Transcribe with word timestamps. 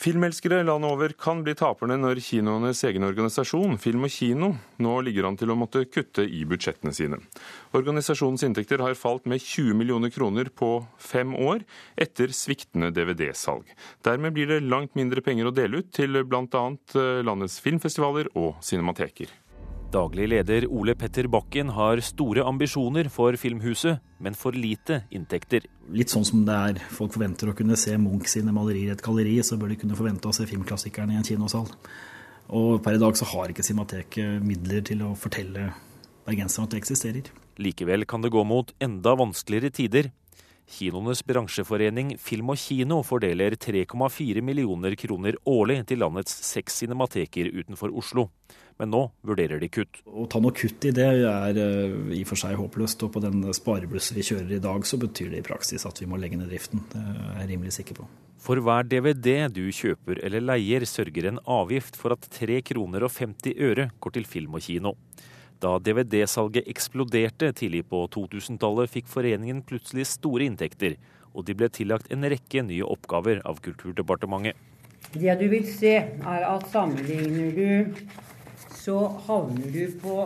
Filmelskere 0.00 0.62
landet 0.64 0.88
over 0.94 1.12
kan 1.12 1.42
bli 1.44 1.52
taperne 1.60 1.98
når 2.00 2.22
kinoenes 2.24 2.78
egen 2.88 3.04
organisasjon, 3.04 3.74
Film 3.82 4.06
og 4.06 4.12
Kino, 4.14 4.48
nå 4.80 4.94
ligger 5.04 5.26
an 5.28 5.36
til 5.36 5.52
å 5.52 5.56
måtte 5.60 5.82
kutte 5.92 6.24
i 6.24 6.40
budsjettene 6.48 6.94
sine. 6.96 7.18
Organisasjonens 7.76 8.46
inntekter 8.46 8.80
har 8.80 8.96
falt 8.96 9.28
med 9.28 9.44
20 9.44 9.76
millioner 9.76 10.08
kroner 10.14 10.48
på 10.56 10.70
fem 10.96 11.36
år 11.36 11.66
etter 12.00 12.32
sviktende 12.32 12.88
DVD-salg. 12.96 13.68
Dermed 14.08 14.38
blir 14.38 14.48
det 14.54 14.62
langt 14.64 14.96
mindre 14.96 15.20
penger 15.26 15.50
å 15.50 15.54
dele 15.60 15.84
ut 15.84 15.92
til 15.92 16.16
bl.a. 16.24 16.64
landets 17.28 17.60
filmfestivaler 17.60 18.32
og 18.40 18.56
cinemateker. 18.64 19.28
Daglig 19.90 20.28
leder 20.30 20.68
Ole 20.70 20.94
Petter 20.94 21.26
Bakken 21.26 21.72
har 21.74 21.98
store 22.06 22.44
ambisjoner 22.46 23.08
for 23.10 23.34
Filmhuset, 23.34 23.98
men 24.22 24.36
for 24.38 24.54
lite 24.54 25.00
inntekter. 25.10 25.64
Litt 25.90 26.12
sånn 26.12 26.26
som 26.28 26.44
det 26.46 26.54
er 26.54 26.78
folk 26.94 27.16
forventer 27.16 27.50
å 27.50 27.54
kunne 27.58 27.74
se 27.74 27.96
Munch 27.98 28.30
sine 28.30 28.54
malerier 28.54 28.92
i 28.92 28.94
et 28.94 29.02
galleri, 29.02 29.40
så 29.42 29.58
bør 29.58 29.72
de 29.72 29.80
kunne 29.80 29.98
forvente 29.98 30.30
å 30.30 30.36
se 30.36 30.46
filmklassikerne 30.46 31.16
i 31.16 31.18
en 31.18 31.26
kinosal. 31.26 31.66
Og 32.54 32.78
per 32.84 33.00
i 33.00 33.02
dag 33.02 33.18
så 33.18 33.26
har 33.32 33.50
ikke 33.50 33.66
Cinemateket 33.66 34.46
midler 34.46 34.86
til 34.86 35.02
å 35.08 35.10
fortelle 35.18 35.72
bergenserne 36.22 36.70
at 36.70 36.76
det 36.76 36.82
eksisterer. 36.84 37.34
Likevel 37.58 38.06
kan 38.06 38.22
det 38.22 38.30
gå 38.30 38.46
mot 38.46 38.70
enda 38.78 39.18
vanskeligere 39.18 39.74
tider. 39.74 40.12
Kinoenes 40.70 41.24
bransjeforening 41.26 42.14
Film 42.22 42.52
og 42.54 42.62
Kino 42.62 43.00
fordeler 43.02 43.58
3,4 43.58 44.38
millioner 44.38 44.94
kroner 44.94 45.34
årlig 45.50 45.80
til 45.90 45.98
landets 45.98 46.36
seks 46.46 46.78
cinemateker 46.84 47.50
utenfor 47.50 47.90
Oslo 47.90 48.28
men 48.80 48.90
nå 48.94 49.02
vurderer 49.26 49.60
de 49.60 49.68
kutt. 49.68 50.00
Å 50.08 50.24
ta 50.30 50.40
noe 50.40 50.56
kutt 50.56 50.86
i 50.88 50.92
det 50.96 51.08
er 51.20 51.60
eh, 51.60 51.98
i 52.16 52.22
og 52.24 52.30
for 52.30 52.40
seg 52.40 52.56
håpløst. 52.56 53.04
Og 53.04 53.12
på 53.12 53.22
den 53.22 53.44
spareblusset 53.56 54.16
vi 54.16 54.24
kjører 54.24 54.56
i 54.56 54.62
dag, 54.64 54.86
så 54.88 54.96
betyr 55.00 55.34
det 55.34 55.42
i 55.42 55.46
praksis 55.46 55.84
at 55.88 56.00
vi 56.00 56.08
må 56.08 56.20
legge 56.20 56.40
ned 56.40 56.48
driften. 56.48 56.82
Det 56.92 57.02
er 57.04 57.42
jeg 57.42 57.50
rimelig 57.52 57.76
sikker 57.76 58.00
på. 58.00 58.08
For 58.40 58.56
hver 58.64 58.86
DVD 58.88 59.50
du 59.52 59.66
kjøper 59.68 60.22
eller 60.24 60.40
leier, 60.40 60.86
sørger 60.88 61.28
en 61.28 61.42
avgift 61.44 61.98
for 62.00 62.16
at 62.16 62.24
3 62.38 62.62
kroner 62.70 63.04
og 63.04 63.12
50 63.12 63.60
øre 63.60 63.90
går 64.00 64.16
til 64.16 64.28
film 64.28 64.56
og 64.56 64.64
kino. 64.64 64.94
Da 65.60 65.74
DVD-salget 65.76 66.70
eksploderte 66.72 67.50
tidlig 67.52 67.82
på 67.90 68.06
2000-tallet, 68.16 68.88
fikk 68.88 69.10
foreningen 69.12 69.60
plutselig 69.68 70.06
store 70.08 70.46
inntekter, 70.48 70.96
og 71.36 71.44
de 71.44 71.52
ble 71.52 71.68
tillagt 71.68 72.08
en 72.08 72.24
rekke 72.32 72.64
nye 72.64 72.86
oppgaver 72.88 73.42
av 73.44 73.60
Kulturdepartementet. 73.60 74.56
Det 75.12 75.34
du 75.40 75.46
vil 75.52 75.66
se, 75.68 75.94
er 76.00 76.46
at 76.46 76.64
sammenligner 76.72 77.52
du 77.52 77.92
så 78.80 78.96
havner 79.26 79.70
du 79.72 79.84
på 80.00 80.16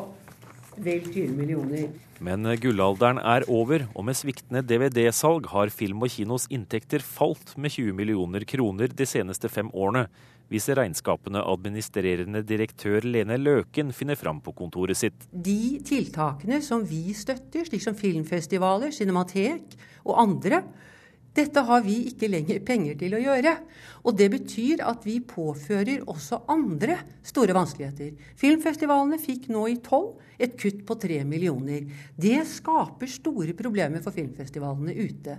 vel 0.85 1.07
20 1.07 1.35
millioner. 1.39 1.89
Men 2.25 2.47
gullalderen 2.63 3.19
er 3.19 3.45
over, 3.51 3.89
og 3.93 4.07
med 4.07 4.17
sviktende 4.17 4.63
DVD-salg 4.65 5.49
har 5.51 5.73
Film 5.75 6.05
og 6.07 6.13
Kinos 6.15 6.47
inntekter 6.53 7.03
falt 7.05 7.57
med 7.59 7.75
20 7.75 7.97
millioner 7.99 8.47
kroner 8.49 8.95
de 8.95 9.07
seneste 9.09 9.51
fem 9.51 9.71
årene, 9.75 10.07
viser 10.53 10.79
regnskapene 10.79 11.43
administrerende 11.43 12.45
direktør 12.47 13.05
Lene 13.07 13.39
Løken 13.41 13.93
finner 13.97 14.19
fram 14.21 14.43
på 14.45 14.55
kontoret 14.57 14.99
sitt. 15.01 15.27
De 15.33 15.81
tiltakene 15.87 16.61
som 16.63 16.85
vi 16.87 17.15
støtter, 17.17 17.67
slik 17.67 17.83
som 17.83 17.97
filmfestivaler, 17.99 18.93
cinematek 18.95 19.75
og 20.05 20.19
andre, 20.21 20.63
dette 21.35 21.63
har 21.67 21.83
vi 21.83 21.97
ikke 22.11 22.29
lenger 22.31 22.61
penger 22.67 22.99
til 23.01 23.17
å 23.17 23.23
gjøre. 23.23 23.55
Og 24.07 24.15
det 24.19 24.29
betyr 24.31 24.85
at 24.87 25.03
vi 25.07 25.17
påfører 25.27 26.05
også 26.11 26.45
andre 26.53 27.01
store 27.27 27.57
vanskeligheter. 27.57 28.13
Filmfestivalene 28.39 29.19
fikk 29.19 29.49
nå 29.51 29.65
i 29.73 29.79
12 29.81 30.45
et 30.47 30.55
kutt 30.61 30.85
på 30.87 30.97
3 31.03 31.23
millioner. 31.27 31.89
Det 32.15 32.37
skaper 32.47 33.11
store 33.11 33.57
problemer 33.59 34.05
for 34.05 34.15
filmfestivalene 34.15 34.95
ute. 34.95 35.39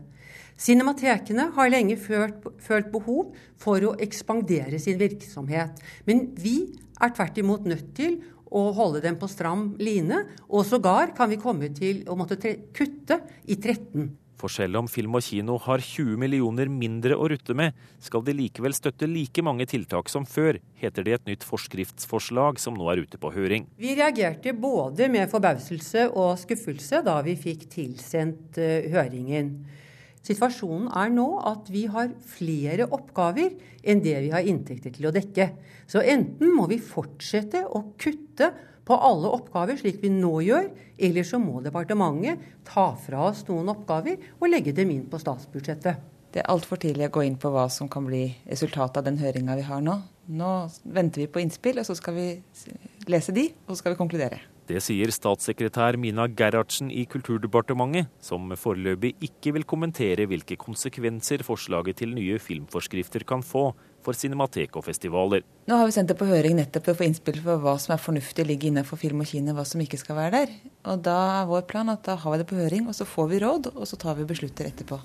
Cinematekene 0.60 1.50
har 1.56 1.72
lenge 1.72 1.98
følt, 2.00 2.44
følt 2.64 2.92
behov 2.92 3.32
for 3.60 3.88
å 3.88 3.96
ekspandere 4.04 4.80
sin 4.84 5.00
virksomhet. 5.00 5.80
Men 6.08 6.28
vi 6.36 6.58
er 7.00 7.16
tvert 7.16 7.40
imot 7.40 7.68
nødt 7.72 7.96
til 7.96 8.20
å 8.56 8.68
holde 8.76 9.02
dem 9.04 9.18
på 9.20 9.28
stram 9.32 9.74
line, 9.80 10.22
og 10.48 10.68
sågar 10.68 11.16
kan 11.16 11.32
vi 11.32 11.40
komme 11.42 11.72
til 11.76 12.04
å 12.08 12.16
måtte 12.20 12.40
kutte 12.76 13.20
i 13.48 13.58
13 13.60 14.25
for 14.40 14.52
selv 14.52 14.82
om 14.82 14.90
film 14.92 15.16
og 15.18 15.24
kino 15.26 15.58
har 15.64 15.84
20 15.84 16.20
millioner 16.20 16.70
mindre 16.72 17.18
å 17.18 17.30
rutte 17.32 17.56
med, 17.58 17.76
skal 18.04 18.24
de 18.26 18.36
likevel 18.36 18.76
støtte 18.76 19.08
like 19.10 19.44
mange 19.46 19.68
tiltak 19.70 20.12
som 20.12 20.28
før, 20.28 20.60
heter 20.82 21.06
det 21.06 21.14
i 21.14 21.18
et 21.20 21.30
nytt 21.32 21.48
forskriftsforslag 21.48 22.60
som 22.62 22.78
nå 22.78 22.90
er 22.92 23.06
ute 23.06 23.22
på 23.22 23.32
høring. 23.36 23.70
Vi 23.80 23.96
reagerte 23.98 24.56
både 24.58 25.10
med 25.12 25.32
forbauselse 25.32 26.10
og 26.12 26.36
skuffelse 26.42 27.02
da 27.06 27.20
vi 27.26 27.38
fikk 27.40 27.68
tilsendt 27.74 28.60
uh, 28.60 28.92
høringen. 28.94 29.56
Situasjonen 30.26 30.90
er 30.98 31.12
nå 31.14 31.28
at 31.46 31.68
vi 31.70 31.84
har 31.92 32.10
flere 32.26 32.88
oppgaver 32.90 33.52
enn 33.86 34.02
det 34.02 34.16
vi 34.24 34.32
har 34.34 34.48
inntekter 34.48 34.94
til 34.96 35.10
å 35.10 35.14
dekke. 35.14 35.52
Så 35.86 36.02
enten 36.02 36.50
må 36.56 36.66
vi 36.72 36.80
fortsette 36.82 37.62
å 37.70 37.84
kutte 38.02 38.50
på 38.86 38.98
alle 39.10 39.32
oppgaver, 39.38 39.78
slik 39.80 40.02
vi 40.04 40.12
nå 40.14 40.34
gjør. 40.46 40.70
Eller 40.96 41.28
så 41.28 41.40
må 41.42 41.62
departementet 41.66 42.42
ta 42.68 42.92
fra 43.06 43.30
oss 43.30 43.44
noen 43.50 43.74
oppgaver 43.74 44.20
og 44.40 44.52
legge 44.52 44.76
dem 44.76 44.94
inn 44.94 45.08
på 45.10 45.20
statsbudsjettet. 45.22 46.12
Det 46.36 46.42
er 46.44 46.52
altfor 46.52 46.80
tidlig 46.82 47.08
å 47.08 47.14
gå 47.16 47.22
inn 47.24 47.38
på 47.40 47.48
hva 47.48 47.70
som 47.72 47.88
kan 47.88 48.04
bli 48.04 48.26
resultatet 48.44 49.00
av 49.00 49.06
den 49.08 49.22
høringa 49.22 49.56
vi 49.56 49.70
har 49.70 49.84
nå. 49.84 49.94
Nå 50.36 50.50
venter 50.84 51.24
vi 51.24 51.30
på 51.32 51.40
innspill, 51.40 51.80
og 51.80 51.88
så 51.88 51.96
skal 51.96 52.18
vi 52.18 52.28
lese 53.08 53.32
de, 53.36 53.48
og 53.64 53.72
så 53.72 53.80
skal 53.80 53.96
vi 53.96 54.02
konkludere. 54.02 54.42
Det 54.66 54.80
sier 54.82 55.12
statssekretær 55.14 55.96
Mina 56.02 56.26
Gerhardsen 56.26 56.90
i 56.90 57.04
Kulturdepartementet, 57.08 58.10
som 58.20 58.50
foreløpig 58.58 59.14
ikke 59.28 59.54
vil 59.56 59.68
kommentere 59.70 60.26
hvilke 60.28 60.58
konsekvenser 60.58 61.46
forslaget 61.46 62.02
til 62.02 62.16
nye 62.18 62.40
filmforskrifter 62.42 63.24
kan 63.30 63.46
få 63.46 63.70
for 64.06 64.18
cinematek 64.18 64.78
og 64.78 64.86
festivaler. 64.86 65.44
Nå 65.66 65.80
har 65.80 65.90
vi 65.90 65.96
sendt 65.96 66.14
det 66.14 66.20
på 66.20 66.30
høring 66.30 66.60
nettopp 66.60 66.88
for 66.88 66.96
å 66.96 67.02
få 67.02 67.08
innspill 67.10 67.42
for 67.44 67.62
hva 67.64 67.76
som 67.82 67.96
er 67.96 68.02
fornuftig 68.04 68.46
å 68.46 68.50
ligge 68.52 68.70
innenfor 68.70 69.02
film 69.02 69.26
og 69.26 69.30
kino, 69.30 69.58
hva 69.58 69.66
som 69.68 69.82
ikke 69.82 70.00
skal 70.02 70.20
være 70.22 70.46
der. 70.46 70.56
Og 70.92 71.04
da 71.06 71.20
er 71.42 71.52
vår 71.52 71.68
plan 71.70 71.92
at 71.94 72.06
da 72.06 72.18
har 72.22 72.36
vi 72.36 72.42
det 72.42 72.50
på 72.50 72.60
høring, 72.60 72.90
og 72.90 72.98
så 72.98 73.08
får 73.10 73.32
vi 73.34 73.44
råd, 73.46 73.72
og 73.74 73.88
så 73.90 74.00
tar 74.00 74.20
vi 74.20 74.28
beslutter 74.30 74.70
etterpå. 74.70 75.02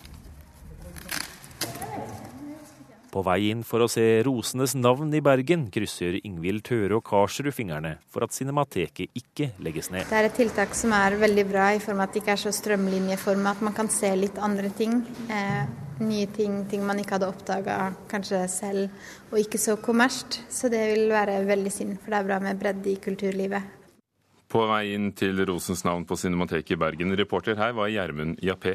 På 3.10 3.24
vei 3.26 3.48
inn 3.50 3.64
for 3.66 3.82
å 3.82 3.88
se 3.90 4.04
rosenes 4.22 4.76
navn 4.78 5.10
i 5.18 5.22
Bergen, 5.24 5.64
krysser 5.74 6.20
Ingvild 6.20 6.62
Tøre 6.68 7.00
og 7.00 7.02
Karsrud 7.08 7.50
fingrene 7.56 7.96
for 8.06 8.22
at 8.22 8.36
Cinemateket 8.36 9.10
ikke 9.18 9.50
legges 9.66 9.90
ned. 9.90 10.06
Det 10.06 10.18
er 10.20 10.28
et 10.28 10.38
tiltak 10.38 10.76
som 10.78 10.94
er 10.94 11.18
veldig 11.18 11.46
bra 11.50 11.72
i 11.74 11.82
form 11.82 11.98
av 11.98 12.06
at 12.06 12.14
det 12.14 12.22
ikke 12.22 12.36
er 12.36 12.42
så 12.44 12.54
strømlinjeformet, 12.54 13.58
at 13.58 13.64
man 13.66 13.74
kan 13.74 13.90
se 13.90 14.12
litt 14.14 14.38
andre 14.38 14.70
ting. 14.78 15.00
Eh, 15.26 15.89
nye 16.04 16.26
ting, 16.34 16.64
ting 16.70 16.84
man 16.86 17.00
ikke 17.00 17.16
hadde 17.16 17.28
oppdaga 17.30 17.76
kanskje 18.10 18.44
selv, 18.50 18.88
og 19.30 19.40
ikke 19.40 19.60
så 19.60 19.76
kommersielt. 19.80 20.40
Så 20.50 20.70
det 20.72 20.80
vil 20.92 21.12
være 21.12 21.40
veldig 21.48 21.72
synd, 21.74 21.98
for 22.00 22.12
det 22.12 22.20
er 22.20 22.28
bra 22.30 22.40
med 22.42 22.60
bredde 22.60 22.92
i 22.92 22.98
kulturlivet. 23.02 23.76
På 24.50 24.64
vei 24.66 24.96
inn 24.96 25.12
til 25.14 25.38
Rosens 25.46 25.84
navn 25.86 26.02
på 26.08 26.18
Cinemateket 26.18 26.74
i 26.74 26.80
Bergen. 26.80 27.14
Reporter 27.18 27.54
her 27.60 27.76
var 27.76 27.92
Gjermund 27.92 28.40
Jappé. 28.42 28.74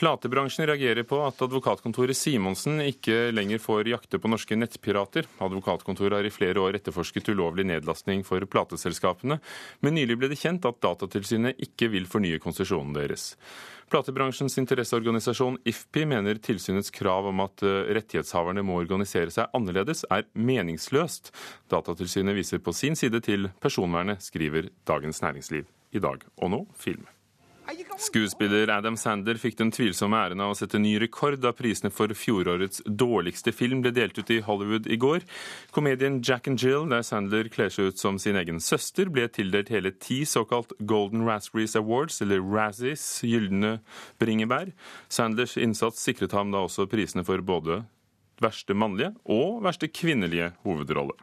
Platebransjen 0.00 0.64
reagerer 0.64 1.04
på 1.04 1.18
at 1.20 1.42
advokatkontoret 1.44 2.16
Simonsen 2.16 2.78
ikke 2.80 3.26
lenger 3.36 3.60
får 3.60 3.90
jakte 3.90 4.16
på 4.16 4.30
norske 4.32 4.56
nettpirater. 4.56 5.26
Advokatkontoret 5.44 6.16
har 6.16 6.24
i 6.24 6.32
flere 6.32 6.62
år 6.62 6.78
etterforsket 6.78 7.28
ulovlig 7.28 7.66
nedlastning 7.68 8.22
for 8.24 8.40
plateselskapene, 8.48 9.36
men 9.84 9.98
nylig 9.98 10.16
ble 10.16 10.32
det 10.32 10.40
kjent 10.40 10.64
at 10.64 10.80
Datatilsynet 10.80 11.60
ikke 11.68 11.90
vil 11.92 12.08
fornye 12.08 12.40
konsesjonen 12.40 12.96
deres. 12.96 13.34
Platebransjens 13.92 14.56
interesseorganisasjon 14.64 15.60
IFPI 15.68 16.08
mener 16.08 16.40
tilsynets 16.40 16.96
krav 16.96 17.28
om 17.28 17.44
at 17.44 17.60
eh, 17.60 17.92
rettighetshaverne 18.00 18.64
må 18.64 18.80
organisere 18.80 19.36
seg 19.36 19.52
annerledes, 19.52 20.06
er 20.08 20.24
meningsløst. 20.32 21.28
Datatilsynet 21.68 22.40
viser 22.40 22.64
på 22.64 22.72
sin 22.72 22.96
side 22.96 23.20
til 23.28 23.50
personvernet, 23.60 24.24
skriver 24.24 24.72
Dagens 24.88 25.20
Næringsliv 25.28 25.68
i 25.92 26.00
dag. 26.00 26.24
Og 26.40 26.56
nå 26.56 26.66
film. 26.80 27.04
Skuespiller 28.00 28.70
Adam 28.72 28.96
Sander 28.96 29.36
fikk 29.38 29.58
den 29.58 29.70
tvilsomme 29.74 30.16
æren 30.16 30.40
av 30.40 30.54
å 30.54 30.56
sette 30.58 30.78
ny 30.80 30.94
rekord 31.02 31.38
da 31.42 31.52
prisene 31.54 31.92
for 31.92 32.10
fjorårets 32.16 32.80
dårligste 32.86 33.52
film 33.54 33.82
ble 33.84 33.92
delt 33.94 34.18
ut 34.18 34.32
i 34.32 34.40
Hollywood 34.46 34.88
i 34.90 34.98
går. 35.00 35.26
Komedien 35.76 36.18
Jack 36.24 36.48
and 36.48 36.58
Jill, 36.58 36.88
der 36.90 37.04
Sandler 37.06 37.50
kler 37.52 37.70
seg 37.70 37.92
ut 37.92 38.00
som 38.00 38.18
sin 38.18 38.40
egen 38.40 38.58
søster, 38.64 39.12
ble 39.12 39.28
tildelt 39.28 39.70
hele 39.70 39.92
ti 39.92 40.22
såkalt 40.24 40.72
Golden 40.80 41.26
Raspberries 41.28 41.76
Awards, 41.78 42.22
eller 42.24 42.40
Razzies, 42.40 43.04
gylne 43.26 43.78
bringebær. 44.22 44.72
Sanders 45.12 45.58
innsats 45.60 46.02
sikret 46.02 46.34
ham 46.36 46.54
da 46.54 46.64
også 46.66 46.88
prisene 46.90 47.26
for 47.28 47.44
både 47.44 47.82
verste 48.40 48.74
mannlige 48.74 49.12
og 49.28 49.60
verste 49.66 49.92
kvinnelige 49.92 50.54
hovedrolle. 50.64 51.18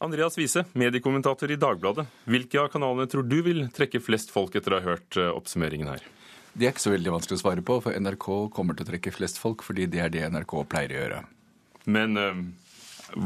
Andreas 0.00 0.38
Wiese, 0.38 0.62
mediekommentator 0.78 1.50
i 1.50 1.56
Dagbladet. 1.58 2.04
Hvilke 2.30 2.60
av 2.62 2.68
kanalene 2.70 3.08
tror 3.10 3.24
du 3.26 3.40
vil 3.42 3.64
trekke 3.74 3.98
flest 3.98 4.30
folk 4.30 4.54
etter 4.54 4.76
å 4.76 4.78
ha 4.78 4.92
hørt 4.92 5.16
eh, 5.18 5.30
oppsummeringen 5.34 5.88
her? 5.90 6.04
Det 6.54 6.68
er 6.68 6.70
ikke 6.70 6.84
så 6.84 6.92
veldig 6.92 7.14
vanskelig 7.16 7.38
å 7.38 7.40
svare 7.40 7.64
på, 7.66 7.80
for 7.82 7.98
NRK 7.98 8.28
kommer 8.54 8.78
til 8.78 8.86
å 8.86 8.90
trekke 8.92 9.10
flest 9.14 9.40
folk 9.42 9.64
fordi 9.66 9.88
det 9.90 10.04
er 10.04 10.12
det 10.14 10.22
NRK 10.30 10.54
pleier 10.70 10.94
å 10.94 11.00
gjøre. 11.00 11.18
Men 11.90 12.14
uh, 12.14 12.38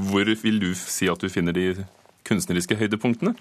hvor 0.08 0.32
vil 0.40 0.62
du 0.62 0.70
si 0.78 1.10
at 1.12 1.20
du 1.20 1.28
finner 1.32 1.52
de 1.56 1.84
kunstneriske 2.24 2.78
høydepunktene? 2.80 3.34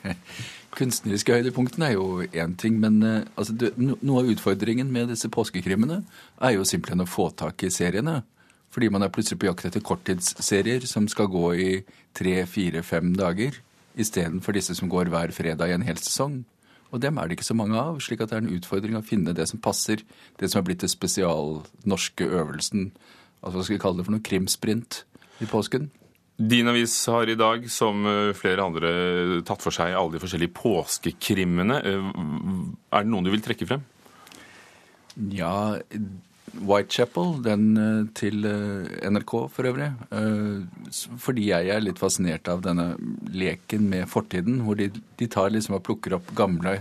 kunstneriske 0.78 1.38
høydepunktene 1.38 1.88
er 1.88 1.96
jo 1.96 2.26
én 2.28 2.58
ting, 2.60 2.76
men 2.82 3.00
uh, 3.00 3.16
altså, 3.40 3.56
det, 3.56 3.72
no, 3.80 3.96
noe 4.04 4.20
av 4.20 4.34
utfordringen 4.34 4.92
med 4.92 5.08
disse 5.14 5.32
påskekrimene 5.32 6.02
er 6.44 6.58
jo 6.58 6.68
simpelthen 6.68 7.06
å 7.06 7.08
få 7.08 7.30
tak 7.40 7.64
i 7.64 7.72
seriene. 7.72 8.20
Fordi 8.70 8.90
man 8.92 9.02
er 9.02 9.10
plutselig 9.12 9.40
på 9.42 9.48
jakt 9.48 9.66
etter 9.66 9.82
korttidsserier 9.82 10.86
som 10.86 11.08
skal 11.10 11.30
gå 11.30 11.46
i 11.58 11.70
tre, 12.16 12.36
fire, 12.46 12.84
fem 12.86 13.12
dager. 13.18 13.58
Istedenfor 13.98 14.54
disse 14.54 14.76
som 14.78 14.90
går 14.90 15.10
hver 15.10 15.34
fredag 15.34 15.72
i 15.72 15.74
en 15.74 15.86
hel 15.86 15.98
sesong. 15.98 16.44
Og 16.90 17.02
dem 17.02 17.18
er 17.18 17.28
det 17.28 17.38
ikke 17.38 17.50
så 17.50 17.58
mange 17.58 17.78
av, 17.78 18.00
slik 18.02 18.22
at 18.22 18.32
det 18.32 18.38
er 18.38 18.44
en 18.44 18.56
utfordring 18.56 18.98
å 18.98 19.06
finne 19.06 19.34
det 19.34 19.46
som 19.50 19.62
passer. 19.62 20.02
Det 20.38 20.50
som 20.50 20.60
er 20.60 20.66
blitt 20.66 20.82
det 20.82 20.90
spesialnorske 20.90 22.26
øvelsen, 22.26 22.90
altså 23.42 23.56
hva 23.58 23.66
skal 23.66 23.76
vi 23.76 23.82
kalle 23.82 24.00
det 24.00 24.06
for 24.08 24.16
noe, 24.16 24.26
krimsprint 24.26 25.02
i 25.42 25.48
påsken. 25.50 25.90
Din 26.40 26.70
avis 26.72 26.94
har 27.12 27.28
i 27.28 27.36
dag, 27.36 27.66
som 27.70 28.06
eh, 28.08 28.32
flere 28.36 28.64
andre, 28.64 28.90
tatt 29.46 29.60
for 29.60 29.76
seg 29.76 29.92
alle 29.92 30.16
de 30.16 30.22
forskjellige 30.22 30.54
påskekrimmene. 30.56 31.78
Eh, 31.84 32.06
er 32.96 33.04
det 33.04 33.12
noen 33.12 33.26
du 33.26 33.32
vil 33.34 33.44
trekke 33.44 33.68
frem? 33.68 33.84
Ja, 35.36 35.76
Whitechapel, 36.60 37.34
den 37.46 37.64
eh, 37.80 38.04
til 38.18 38.44
NRK 38.44 39.34
for 39.54 39.70
øvrig. 39.70 39.90
Fordi 41.24 41.48
jeg 41.50 41.72
er 41.72 41.82
litt 41.82 42.00
fascinert 42.02 42.48
av 42.52 42.62
denne 42.66 42.92
leken 43.32 43.88
med 43.90 44.08
fortiden, 44.10 44.62
hvor 44.66 44.78
de, 44.80 44.90
de 44.92 45.30
tar 45.30 45.52
liksom 45.54 45.78
og 45.78 45.84
plukker 45.88 46.18
opp 46.18 46.32
gamle 46.38 46.80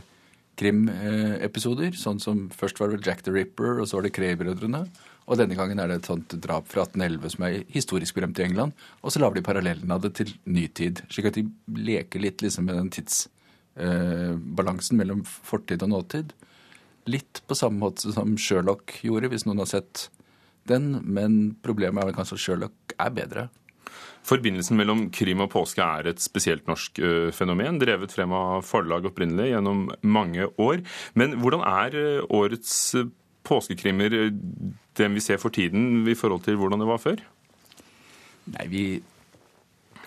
krimepisoder. 0.60 1.94
Sånn 1.98 2.20
som 2.24 2.50
først 2.56 2.80
var 2.82 2.92
det 2.92 3.06
Jack 3.06 3.24
the 3.26 3.32
Ripper, 3.34 3.80
og 3.80 3.88
så 3.88 3.98
var 3.98 4.08
det 4.08 4.16
Kree-brødrene. 4.18 4.84
Og 5.30 5.38
denne 5.38 5.56
gangen 5.58 5.80
er 5.80 5.88
det 5.92 6.00
et 6.00 6.10
sånt 6.10 6.34
drap 6.42 6.66
fra 6.72 6.82
1811 6.88 7.36
som 7.36 7.44
er 7.46 7.60
historisk 7.70 8.18
berømt 8.18 8.40
i 8.42 8.46
England. 8.48 8.72
Og 9.04 9.10
så 9.14 9.22
lager 9.22 9.36
de 9.38 9.46
parallellen 9.46 9.92
av 9.94 10.02
det 10.04 10.12
til 10.18 10.30
nytid, 10.50 10.96
slik 11.14 11.30
at 11.30 11.38
de 11.38 11.44
leker 11.78 12.20
litt 12.24 12.40
liksom 12.42 12.64
med 12.66 12.76
den 12.80 12.90
tidsbalansen 12.98 14.96
eh, 14.96 15.00
mellom 15.04 15.22
fortid 15.28 15.80
og 15.86 15.92
nåtid. 15.94 16.28
Litt 17.10 17.42
på 17.50 17.58
samme 17.58 17.82
måte 17.82 18.14
som 18.14 18.36
Sherlock 18.40 19.00
gjorde, 19.06 19.32
hvis 19.32 19.48
noen 19.48 19.64
har 19.64 19.70
sett 19.72 20.08
den. 20.70 21.00
Men 21.04 21.40
problemet 21.66 22.04
er 22.04 22.12
vel 22.12 22.18
kanskje 22.18 22.38
at 22.38 22.44
Sherlock 22.44 22.96
er 22.98 23.16
bedre. 23.16 23.48
Forbindelsen 24.30 24.78
mellom 24.78 25.08
krim 25.16 25.42
og 25.42 25.50
påske 25.54 25.82
er 25.82 26.12
et 26.12 26.22
spesielt 26.22 26.68
norsk 26.70 27.00
fenomen, 27.34 27.80
drevet 27.82 28.14
frem 28.14 28.34
av 28.36 28.66
forlag 28.68 29.08
opprinnelig 29.10 29.54
gjennom 29.54 29.88
mange 30.04 30.50
år. 30.62 30.84
Men 31.18 31.40
hvordan 31.42 31.64
er 31.66 31.98
årets 32.28 32.74
påskekrimmer 33.48 34.14
den 35.00 35.16
vi 35.16 35.24
ser 35.24 35.40
for 35.42 35.56
tiden 35.56 36.04
i 36.06 36.18
forhold 36.20 36.44
til 36.46 36.60
hvordan 36.60 36.84
det 36.84 36.90
var 36.90 37.02
før? 37.02 37.24
Nei, 38.50 38.68
vi 38.70 38.84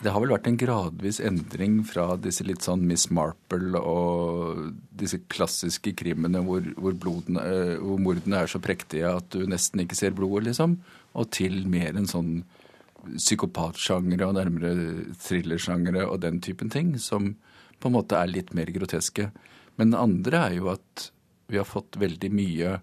det 0.02 0.10
har 0.10 0.22
vel 0.22 0.32
vært 0.34 0.48
en 0.50 0.58
gradvis 0.58 1.20
endring 1.22 1.76
fra 1.86 2.16
disse 2.18 2.42
litt 2.46 2.64
sånn 2.66 2.82
Miss 2.88 3.06
Marple 3.14 3.78
og 3.78 4.72
disse 4.98 5.20
klassiske 5.30 5.92
krimene 5.98 6.42
hvor, 6.42 6.64
hvor, 6.74 6.96
blodene, 6.98 7.44
hvor, 7.78 8.00
mordene 8.02 8.42
er 8.42 8.50
så 8.50 8.58
prektige 8.62 9.12
at 9.14 9.28
du 9.34 9.46
nesten 9.50 9.84
ikke 9.84 9.98
ser 9.98 10.16
blodet, 10.16 10.48
liksom, 10.50 10.76
og 11.14 11.30
til 11.34 11.62
mer 11.70 11.94
en 11.94 12.10
sånn 12.10 12.32
psykopatsjangre 13.14 14.26
og 14.26 14.36
nærmere 14.38 14.72
thrillersjangre 15.22 16.04
og 16.06 16.20
den 16.24 16.42
typen 16.42 16.70
ting, 16.72 16.94
som 16.98 17.34
på 17.82 17.90
en 17.90 17.96
måte 17.96 18.18
er 18.18 18.30
litt 18.30 18.52
mer 18.54 18.70
groteske. 18.74 19.30
Men 19.78 19.94
det 19.94 20.02
andre 20.02 20.42
er 20.48 20.58
jo 20.58 20.70
at 20.74 21.08
vi 21.50 21.58
har 21.60 21.68
fått 21.68 21.98
veldig 22.00 22.30
mye 22.32 22.76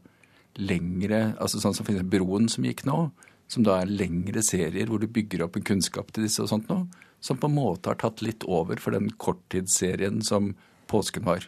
lengre 0.59 1.21
altså 1.39 1.61
Sånn 1.61 1.75
som. 1.77 1.87
Broen 2.09 2.49
som 2.51 2.65
gikk 2.67 2.83
nå, 2.87 3.09
som 3.49 3.65
da 3.65 3.79
er 3.79 3.91
lengre 3.91 4.43
serier 4.45 4.89
hvor 4.89 5.01
du 5.01 5.07
bygger 5.09 5.45
opp 5.45 5.57
en 5.57 5.65
kunnskap 5.65 6.11
til 6.13 6.25
disse 6.27 6.43
og 6.43 6.51
sånt 6.51 6.67
nå, 6.71 6.83
som 7.19 7.39
på 7.39 7.49
en 7.49 7.57
måte 7.57 7.91
har 7.91 7.99
tatt 7.99 8.23
litt 8.25 8.45
over 8.47 8.79
for 8.81 8.95
den 8.95 9.09
korttidsserien 9.21 10.21
som 10.25 10.53
påsken 10.91 11.27
var. 11.27 11.47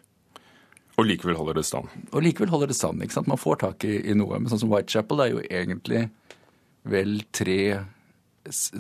Og 1.00 1.08
likevel 1.08 1.38
holder 1.40 1.62
det 1.62 1.66
stand? 1.66 1.90
Og 2.12 2.22
likevel 2.26 2.52
holder 2.52 2.70
det 2.72 2.78
stand. 2.78 3.02
ikke 3.02 3.16
sant? 3.16 3.32
Man 3.32 3.40
får 3.40 3.64
tak 3.64 3.88
i, 3.88 3.96
i 4.12 4.18
noe. 4.18 4.38
Men 4.38 4.52
sånn 4.52 4.66
som 4.66 4.74
Whitechapel 4.74 5.24
er 5.24 5.32
jo 5.32 5.44
egentlig 5.48 6.06
vel 6.92 7.22
tre 7.34 7.62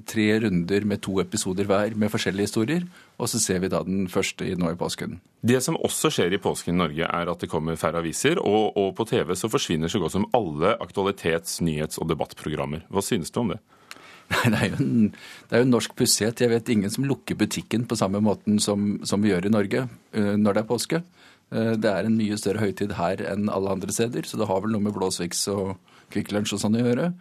tre 0.10 0.40
runder 0.42 0.86
med 0.90 1.02
to 1.06 1.20
episoder 1.22 1.68
hver 1.70 1.94
med 2.00 2.12
forskjellige 2.12 2.50
historier. 2.50 2.86
Og 3.22 3.30
så 3.30 3.40
ser 3.42 3.62
vi 3.62 3.70
da 3.70 3.84
den 3.86 4.08
første 4.10 4.48
nå 4.58 4.72
i 4.74 4.80
påsken. 4.80 5.20
Det 5.42 5.60
som 5.64 5.78
også 5.78 6.12
skjer 6.14 6.34
i 6.34 6.42
påsken 6.42 6.76
i 6.76 6.80
Norge, 6.82 7.06
er 7.06 7.30
at 7.30 7.44
det 7.44 7.50
kommer 7.52 7.78
færre 7.80 8.02
aviser. 8.02 8.42
Og, 8.42 8.78
og 8.78 8.96
på 8.98 9.06
TV 9.10 9.36
så 9.38 9.50
forsvinner 9.52 9.92
så 9.92 10.02
godt 10.02 10.16
som 10.16 10.28
alle 10.38 10.76
aktualitets-, 10.82 11.62
nyhets- 11.62 12.02
og 12.02 12.10
debattprogrammer. 12.10 12.86
Hva 12.90 13.06
synes 13.06 13.32
du 13.32 13.42
om 13.44 13.54
det? 13.54 13.62
Det 14.32 14.58
er 14.58 14.70
jo 14.72 14.78
en, 14.80 15.10
det 15.12 15.56
er 15.56 15.62
jo 15.62 15.68
en 15.68 15.74
norsk 15.76 15.96
pussighet. 16.00 16.40
Jeg 16.44 16.52
vet 16.54 16.70
ingen 16.72 16.92
som 16.94 17.06
lukker 17.08 17.36
butikken 17.40 17.84
på 17.90 17.98
samme 18.00 18.22
måten 18.24 18.62
som, 18.64 18.96
som, 19.08 19.22
vi 19.24 19.34
gjør 19.34 19.50
i 19.50 19.54
Norge 19.54 19.84
uh, 19.88 20.34
når 20.40 20.56
det 20.56 20.64
er 20.64 20.70
påske. 20.70 21.02
Uh, 21.52 21.74
det 21.76 21.92
er 21.92 22.08
en 22.08 22.16
mye 22.16 22.40
større 22.40 22.64
høytid 22.64 22.96
her 22.96 23.24
enn 23.28 23.52
alle 23.52 23.76
andre 23.76 23.92
steder, 23.92 24.26
så 24.28 24.40
det 24.40 24.48
har 24.48 24.64
vel 24.64 24.72
noe 24.74 24.86
med 24.88 24.96
Blåsviks 24.96 25.44
og 25.52 25.76
Kvikk 26.12 26.32
Lunsj 26.36 26.56
og 26.56 26.64
sånn 26.64 26.80
å 26.80 26.86
gjøre. 26.86 27.12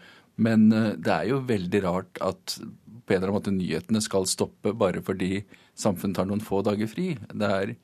Men 0.41 0.71
eh, 0.73 0.93
det 0.97 1.15
er 1.15 1.31
jo 1.31 1.43
veldig 1.49 1.83
rart 1.87 2.21
at 2.25 2.57
på 2.57 3.15
en 3.15 3.19
eller 3.19 3.29
annen 3.29 3.39
måte 3.39 3.55
nyhetene 3.55 4.03
skal 4.05 4.29
stoppe 4.31 4.73
bare 4.79 5.03
fordi 5.05 5.43
samfunnet 5.79 6.19
tar 6.19 6.29
noen 6.31 6.45
få 6.45 6.62
dager 6.67 6.91
fri. 6.91 7.12
Det, 7.33 7.49
er, 7.49 7.75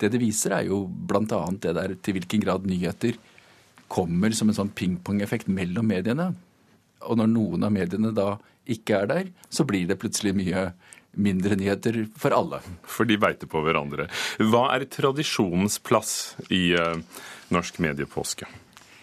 det 0.00 0.12
det 0.14 0.22
viser, 0.22 0.56
er 0.56 0.70
jo 0.70 0.84
bl.a. 0.88 1.42
det 1.62 1.74
der 1.78 1.96
til 2.00 2.18
hvilken 2.18 2.44
grad 2.44 2.66
nyheter 2.68 3.18
kommer 3.92 4.32
som 4.32 4.48
en 4.48 4.56
sånn 4.56 4.72
pingpongeffekt 4.72 5.50
mellom 5.52 5.90
mediene. 5.92 6.32
Og 7.08 7.18
når 7.20 7.30
noen 7.32 7.68
av 7.68 7.74
mediene 7.74 8.12
da 8.14 8.36
ikke 8.70 9.02
er 9.02 9.10
der, 9.10 9.30
så 9.50 9.66
blir 9.66 9.88
det 9.90 9.98
plutselig 10.00 10.34
mye 10.38 10.70
mindre 11.12 11.58
nyheter 11.60 12.04
for 12.16 12.34
alle. 12.34 12.62
For 12.88 13.08
de 13.08 13.18
beiter 13.20 13.50
på 13.50 13.60
hverandre. 13.64 14.08
Hva 14.40 14.68
er 14.76 14.88
tradisjonens 14.88 15.78
plass 15.84 16.34
i 16.48 16.70
uh, 16.78 16.96
norsk 17.52 17.80
mediepåske? 17.84 18.48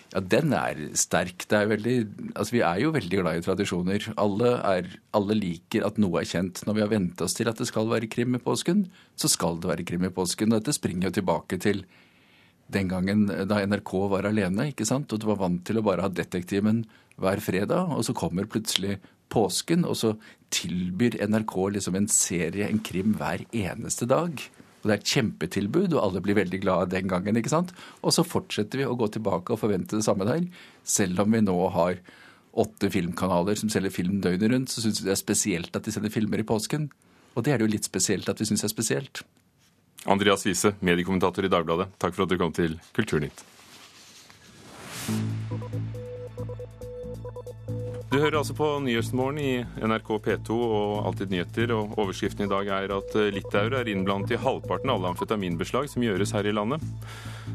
Ja, 0.10 0.24
den 0.26 0.56
er 0.58 0.80
sterk. 0.98 1.46
Er 1.54 1.70
veldig, 1.70 1.98
altså 2.34 2.56
vi 2.56 2.64
er 2.66 2.82
jo 2.82 2.94
veldig 2.96 3.22
glad 3.22 3.38
i 3.38 3.44
tradisjoner. 3.46 4.08
Alle, 4.18 4.56
er, 4.66 4.90
alle, 5.14 5.38
liker 5.38 5.86
at 5.86 6.00
noe 6.02 6.24
er 6.24 6.30
kjent. 6.30 6.64
Når 6.66 6.78
vi 6.80 6.84
har 6.86 6.92
vent 6.96 7.22
oss 7.22 7.38
til 7.38 7.52
at 7.52 7.62
det 7.62 7.70
skal 7.70 7.92
være 7.92 8.10
krim 8.10 8.40
i 8.40 8.42
påsken, 8.42 8.88
så 9.14 9.30
skal 9.30 9.62
det 9.62 9.70
være 9.70 9.86
krim 9.86 10.08
i 10.10 10.14
påsken. 10.14 10.50
Og 10.50 10.64
dette 10.64 10.74
springer 10.74 11.10
jo 11.10 11.20
tilbake 11.20 11.62
til 11.62 11.84
den 12.74 12.90
gangen 12.90 13.28
da 13.50 13.62
NRK 13.66 13.94
var 14.12 14.28
alene, 14.30 14.70
ikke 14.72 14.86
sant? 14.86 15.10
og 15.14 15.22
du 15.22 15.26
var 15.30 15.40
vant 15.42 15.62
til 15.66 15.80
å 15.80 15.86
bare 15.86 16.06
ha 16.06 16.10
Detektimen 16.14 16.84
hver 17.22 17.42
fredag, 17.44 17.92
og 17.96 18.06
så 18.08 18.16
kommer 18.18 18.50
plutselig 18.50 18.98
påsken, 19.30 19.86
og 19.86 19.98
så 20.00 20.14
tilbyr 20.54 21.20
NRK 21.30 21.56
liksom 21.76 21.98
en 22.00 22.10
serie, 22.12 22.68
en 22.68 22.82
krim, 22.82 23.14
hver 23.20 23.46
eneste 23.54 24.08
dag. 24.10 24.42
Og 24.80 24.88
Det 24.88 24.94
er 24.94 25.02
et 25.02 25.12
kjempetilbud, 25.14 25.94
og 25.94 26.04
alle 26.04 26.22
blir 26.24 26.40
veldig 26.40 26.62
glade 26.64 26.94
den 26.96 27.08
gangen. 27.12 27.36
ikke 27.36 27.52
sant? 27.52 27.74
Og 28.02 28.14
så 28.16 28.24
fortsetter 28.24 28.80
vi 28.80 28.88
å 28.88 28.96
gå 28.96 29.12
tilbake 29.12 29.52
og 29.52 29.60
forvente 29.60 29.98
det 29.98 30.06
samme 30.08 30.26
der. 30.26 30.48
Selv 30.84 31.20
om 31.20 31.32
vi 31.32 31.42
nå 31.42 31.58
har 31.70 32.00
åtte 32.54 32.90
filmkanaler 32.90 33.56
som 33.60 33.70
selger 33.70 33.94
film 33.94 34.22
døgnet 34.22 34.52
rundt, 34.52 34.70
så 34.72 34.82
syns 34.82 35.02
vi 35.02 35.10
det 35.10 35.18
er 35.18 35.22
spesielt 35.22 35.76
at 35.76 35.84
de 35.84 35.92
sender 35.92 36.10
filmer 36.10 36.40
i 36.40 36.48
påsken. 36.48 36.90
Og 37.36 37.44
det 37.44 37.54
er 37.54 37.60
det 37.60 37.68
jo 37.68 37.76
litt 37.76 37.88
spesielt 37.88 38.30
at 38.30 38.40
vi 38.40 38.48
syns 38.50 38.64
er 38.64 38.72
spesielt. 38.72 39.24
Andreas 40.08 40.46
Wiese, 40.48 40.74
mediekommentator 40.80 41.44
i 41.44 41.52
Dagbladet, 41.52 41.92
takk 42.00 42.16
for 42.16 42.24
at 42.24 42.32
du 42.32 42.40
kom 42.40 42.56
til 42.56 42.80
Kulturnytt. 42.96 43.44
Du 48.10 48.16
hører 48.18 48.40
altså 48.40 48.56
på 48.58 48.68
Nyhetsmorgen 48.82 49.38
i 49.38 49.52
NRK 49.86 50.08
P2 50.26 50.56
og 50.58 50.94
Alltid 51.06 51.30
nyheter, 51.30 51.70
og 51.76 51.92
overskriften 52.02 52.48
i 52.48 52.50
dag 52.50 52.70
er 52.74 52.94
at 52.96 53.12
eh, 53.14 53.28
litauere 53.36 53.84
er 53.84 53.92
innblandet 53.92 54.34
i 54.34 54.40
halvparten 54.42 54.90
av 54.90 54.98
alle 54.98 55.12
amfetaminbeslag 55.12 55.86
som 55.92 56.02
gjøres 56.02 56.34
her 56.34 56.50
i 56.50 56.54
landet. 56.58 56.82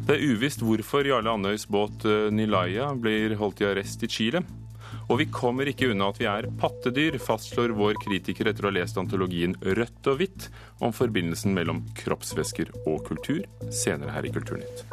Det 0.07 0.15
er 0.15 0.23
uvisst 0.31 0.63
hvorfor 0.63 1.09
Jarle 1.11 1.33
Andøys 1.35 1.67
båt 1.67 2.07
eh, 2.07 2.29
Nilaya 2.31 2.93
blir 2.95 3.35
holdt 3.41 3.65
i 3.65 3.67
arrest 3.73 4.07
i 4.07 4.11
Chile. 4.15 4.45
Og 5.11 5.19
vi 5.25 5.27
kommer 5.35 5.67
ikke 5.67 5.89
unna 5.91 6.13
at 6.13 6.21
vi 6.23 6.29
er 6.31 6.47
pattedyr, 6.61 7.19
fastslår 7.19 7.75
vår 7.75 7.99
kritiker 8.05 8.53
etter 8.53 8.69
å 8.69 8.71
ha 8.71 8.77
lest 8.79 9.01
antologien 9.01 9.57
Rødt 9.59 10.07
og 10.13 10.23
hvitt 10.23 10.47
om 10.79 10.95
forbindelsen 10.95 11.57
mellom 11.59 11.83
kroppsvæsker 11.99 12.71
og 12.85 13.03
kultur, 13.11 13.43
senere 13.75 14.15
her 14.15 14.31
i 14.31 14.33
Kulturnytt. 14.39 14.87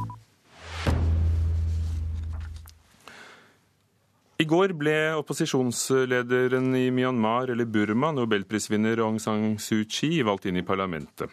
I 4.42 4.46
går 4.50 4.72
ble 4.74 4.94
opposisjonslederen 5.20 6.72
i 6.74 6.88
Myanmar, 6.90 7.52
eller 7.54 7.68
Burma, 7.70 8.10
nobelprisvinner 8.16 8.98
Aung 9.04 9.20
San 9.22 9.60
Suu 9.62 9.84
Kyi, 9.86 10.24
valgt 10.26 10.48
inn 10.50 10.58
i 10.58 10.64
parlamentet. 10.66 11.30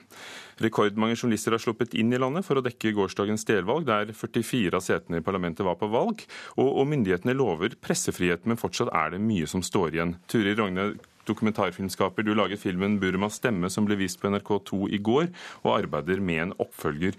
Rekordmange 0.60 1.16
journalister 1.16 1.54
har 1.56 1.62
sluppet 1.62 1.96
inn 1.96 2.12
i 2.12 2.20
landet 2.20 2.44
for 2.44 2.60
å 2.60 2.64
dekke 2.66 2.92
gårsdagens 2.98 3.48
delvalg, 3.48 3.86
der 3.88 4.12
44 4.12 4.76
av 4.76 4.84
setene 4.84 5.22
i 5.22 5.24
parlamentet 5.24 5.64
var 5.64 5.78
på 5.80 5.88
valg. 5.88 6.26
Og, 6.58 6.68
og 6.68 6.88
myndighetene 6.90 7.36
lover 7.38 7.78
pressefrihet, 7.80 8.44
men 8.44 8.60
fortsatt 8.60 8.92
er 8.92 9.14
det 9.14 9.24
mye 9.24 9.48
som 9.48 9.64
står 9.64 9.96
igjen. 9.96 10.18
Turi 10.28 10.52
Rogne, 10.58 10.90
dokumentarfilmskaper, 11.28 12.26
du 12.26 12.34
laget 12.36 12.60
filmen 12.60 12.98
'Burmas 13.00 13.40
stemme', 13.40 13.72
som 13.72 13.88
ble 13.88 13.96
vist 14.00 14.20
på 14.20 14.28
NRK2 14.28 14.88
i 14.92 15.00
går, 15.00 15.30
og 15.64 15.78
arbeider 15.78 16.20
med 16.20 16.42
en 16.42 16.56
oppfølger. 16.60 17.16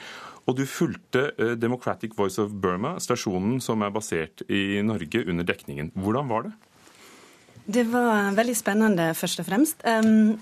Og 0.49 0.57
du 0.57 0.65
fulgte 0.65 1.29
eh, 1.37 1.53
Democratic 1.59 2.15
Voice 2.17 2.41
of 2.41 2.55
Burma, 2.57 2.95
stasjonen 3.03 3.59
som 3.61 3.85
er 3.85 3.93
basert 3.93 4.41
i 4.49 4.81
Norge, 4.85 5.21
under 5.29 5.45
dekningen. 5.45 5.93
Hvordan 5.93 6.31
var 6.31 6.47
det? 6.47 6.55
Det 7.69 7.83
var 7.91 8.31
veldig 8.33 8.55
spennende, 8.57 9.11
først 9.13 9.43
og 9.43 9.45
fremst. 9.45 9.83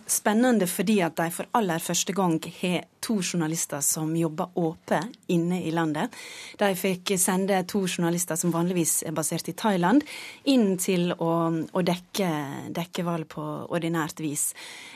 Spennende 0.07 0.67
fordi 0.71 1.01
at 1.03 1.17
de 1.19 1.25
for 1.35 1.49
aller 1.59 1.83
første 1.83 2.13
gang 2.15 2.37
har 2.61 2.85
to 3.04 3.20
journalister 3.22 3.82
som 3.86 4.16
jobber 4.16 4.54
åpent 4.60 5.16
inne 5.34 5.62
i 5.63 5.72
landet. 5.72 6.13
De 6.60 6.70
fikk 6.77 7.13
sende 7.20 7.60
to 7.70 7.84
journalister 7.88 8.39
som 8.39 8.54
vanligvis 8.54 9.01
er 9.08 9.16
basert 9.16 9.50
i 9.50 9.56
Thailand, 9.58 10.06
inn 10.50 10.75
til 10.82 11.12
å, 11.13 11.34
å 11.72 11.86
dekke, 11.86 12.32
dekke 12.75 13.06
valg 13.08 13.30
på 13.32 13.46
ordinært 13.68 14.22
vis. 14.24 14.50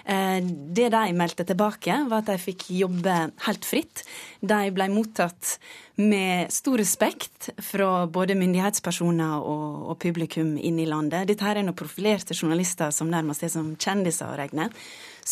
Eh, 0.05 0.39
det 0.41 0.89
de 0.93 1.03
meldte 1.17 1.46
tilbake, 1.48 2.01
var 2.10 2.24
at 2.24 2.34
de 2.34 2.39
fikk 2.41 2.70
jobbe 2.79 3.17
helt 3.48 3.67
fritt. 3.67 4.05
De 4.41 4.63
ble 4.74 4.89
mottatt 4.91 5.58
med 6.01 6.51
stor 6.53 6.79
respekt 6.81 7.50
fra 7.62 8.08
både 8.08 8.38
myndighetspersoner 8.39 9.43
og, 9.43 9.88
og 9.91 10.00
publikum 10.01 10.55
inne 10.58 10.86
i 10.86 10.89
landet. 10.89 11.27
Dette 11.29 11.46
her 11.46 11.60
er 11.60 11.67
noen 11.67 11.77
profilerte 11.77 12.38
journalister 12.38 12.93
som 12.96 13.12
nærmest 13.12 13.46
er 13.46 13.53
som 13.53 13.74
kjendiser 13.75 14.31
å 14.31 14.38
regne. 14.39 14.72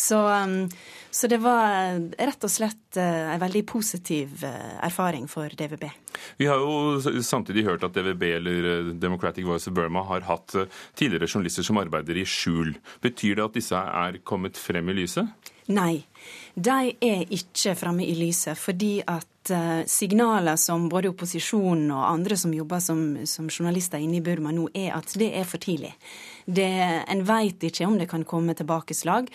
Så, 0.00 0.28
um, 0.28 0.68
så, 1.10 1.26
det 1.26 1.40
var 1.44 1.98
rett 2.18 2.46
og 2.46 2.52
slett 2.52 2.96
uh, 2.96 3.34
en 3.34 3.42
veldig 3.42 3.62
positiv 3.68 4.44
uh, 4.46 4.78
erfaring 4.86 5.26
for 5.28 5.52
DVB. 5.52 5.84
Vi 6.40 6.48
har 6.48 6.62
jo 6.62 7.22
samtidig 7.22 7.66
hørt 7.68 7.84
at 7.84 7.94
DVB 7.96 8.24
eller 8.38 8.92
Democratic 9.00 9.44
Voice 9.44 9.68
of 9.68 9.76
Burma 9.76 10.02
har 10.08 10.24
hatt 10.28 10.56
tidligere 10.96 11.28
journalister 11.28 11.66
som 11.66 11.80
arbeider 11.80 12.16
i 12.16 12.26
skjul. 12.28 12.74
Betyr 13.04 13.36
det 13.38 13.46
at 13.46 13.60
disse 13.60 13.76
er 14.04 14.20
kommet 14.24 14.60
frem 14.60 14.88
i 14.90 14.96
lyset? 15.02 15.52
Nei, 15.70 16.00
de 16.56 16.78
er 17.04 17.28
ikke 17.30 17.76
fremme 17.78 18.02
i 18.02 18.16
lyset. 18.18 18.58
Fordi 18.58 18.98
at 19.06 19.52
signaler 19.88 20.58
som 20.60 20.88
både 20.90 21.12
opposisjonen 21.12 21.92
og 21.94 22.08
andre 22.08 22.36
som 22.36 22.52
jobber 22.54 22.82
som, 22.84 23.00
som 23.26 23.48
journalister 23.48 24.02
inne 24.02 24.18
i 24.18 24.24
Burma 24.24 24.52
nå, 24.54 24.66
er 24.74 24.92
at 24.98 25.14
det 25.20 25.30
er 25.38 25.46
for 25.48 25.62
tidlig. 25.62 25.94
Det, 26.46 26.70
en 27.08 27.24
veit 27.26 27.62
ikke 27.66 27.88
om 27.88 27.98
det 28.00 28.08
kan 28.10 28.24
komme 28.28 28.54
tilbakeslag. 28.58 29.30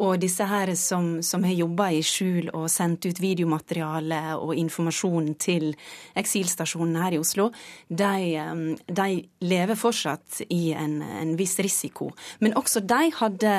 Og 0.00 0.16
disse 0.20 0.44
her 0.48 0.70
som, 0.80 1.18
som 1.24 1.44
har 1.44 1.52
jobba 1.52 1.90
i 1.92 2.00
skjul 2.04 2.48
og 2.56 2.70
sendt 2.72 3.04
ut 3.04 3.20
videomateriale 3.20 4.20
og 4.40 4.54
informasjon 4.56 5.34
til 5.40 5.74
eksilstasjonen 6.16 6.96
her 7.02 7.16
i 7.16 7.20
Oslo, 7.20 7.50
de, 7.88 8.40
um, 8.40 8.62
de 8.86 9.08
lever 9.44 9.76
fortsatt 9.78 10.40
i 10.48 10.72
en, 10.72 11.00
en, 11.04 11.34
viss 11.36 11.58
risiko. 11.60 12.10
Men 12.40 12.56
også 12.56 12.80
de 12.80 13.10
hadde, 13.18 13.54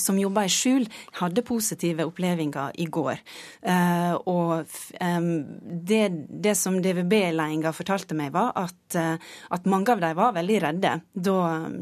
som 0.00 0.20
jobba 0.20 0.46
i 0.48 0.52
skjul, 0.52 0.88
hadde 1.20 1.44
positive 1.46 2.08
opplevelser 2.08 2.32
i 2.80 2.88
går. 2.88 3.20
Uh, 3.60 4.16
og 4.30 4.72
um, 4.96 5.28
det, 5.92 6.06
det 6.42 6.56
som 6.58 6.80
DVB-ledelsen 6.80 7.76
fortalte 7.76 8.16
meg, 8.16 8.32
var 8.34 8.54
at, 8.56 8.96
uh, 8.96 9.20
at, 9.52 9.68
mange 9.68 9.92
av 9.92 10.00
dem 10.00 10.16
var 10.16 10.34
veldig 10.36 10.58
redde 10.64 10.94
da, 11.12 11.36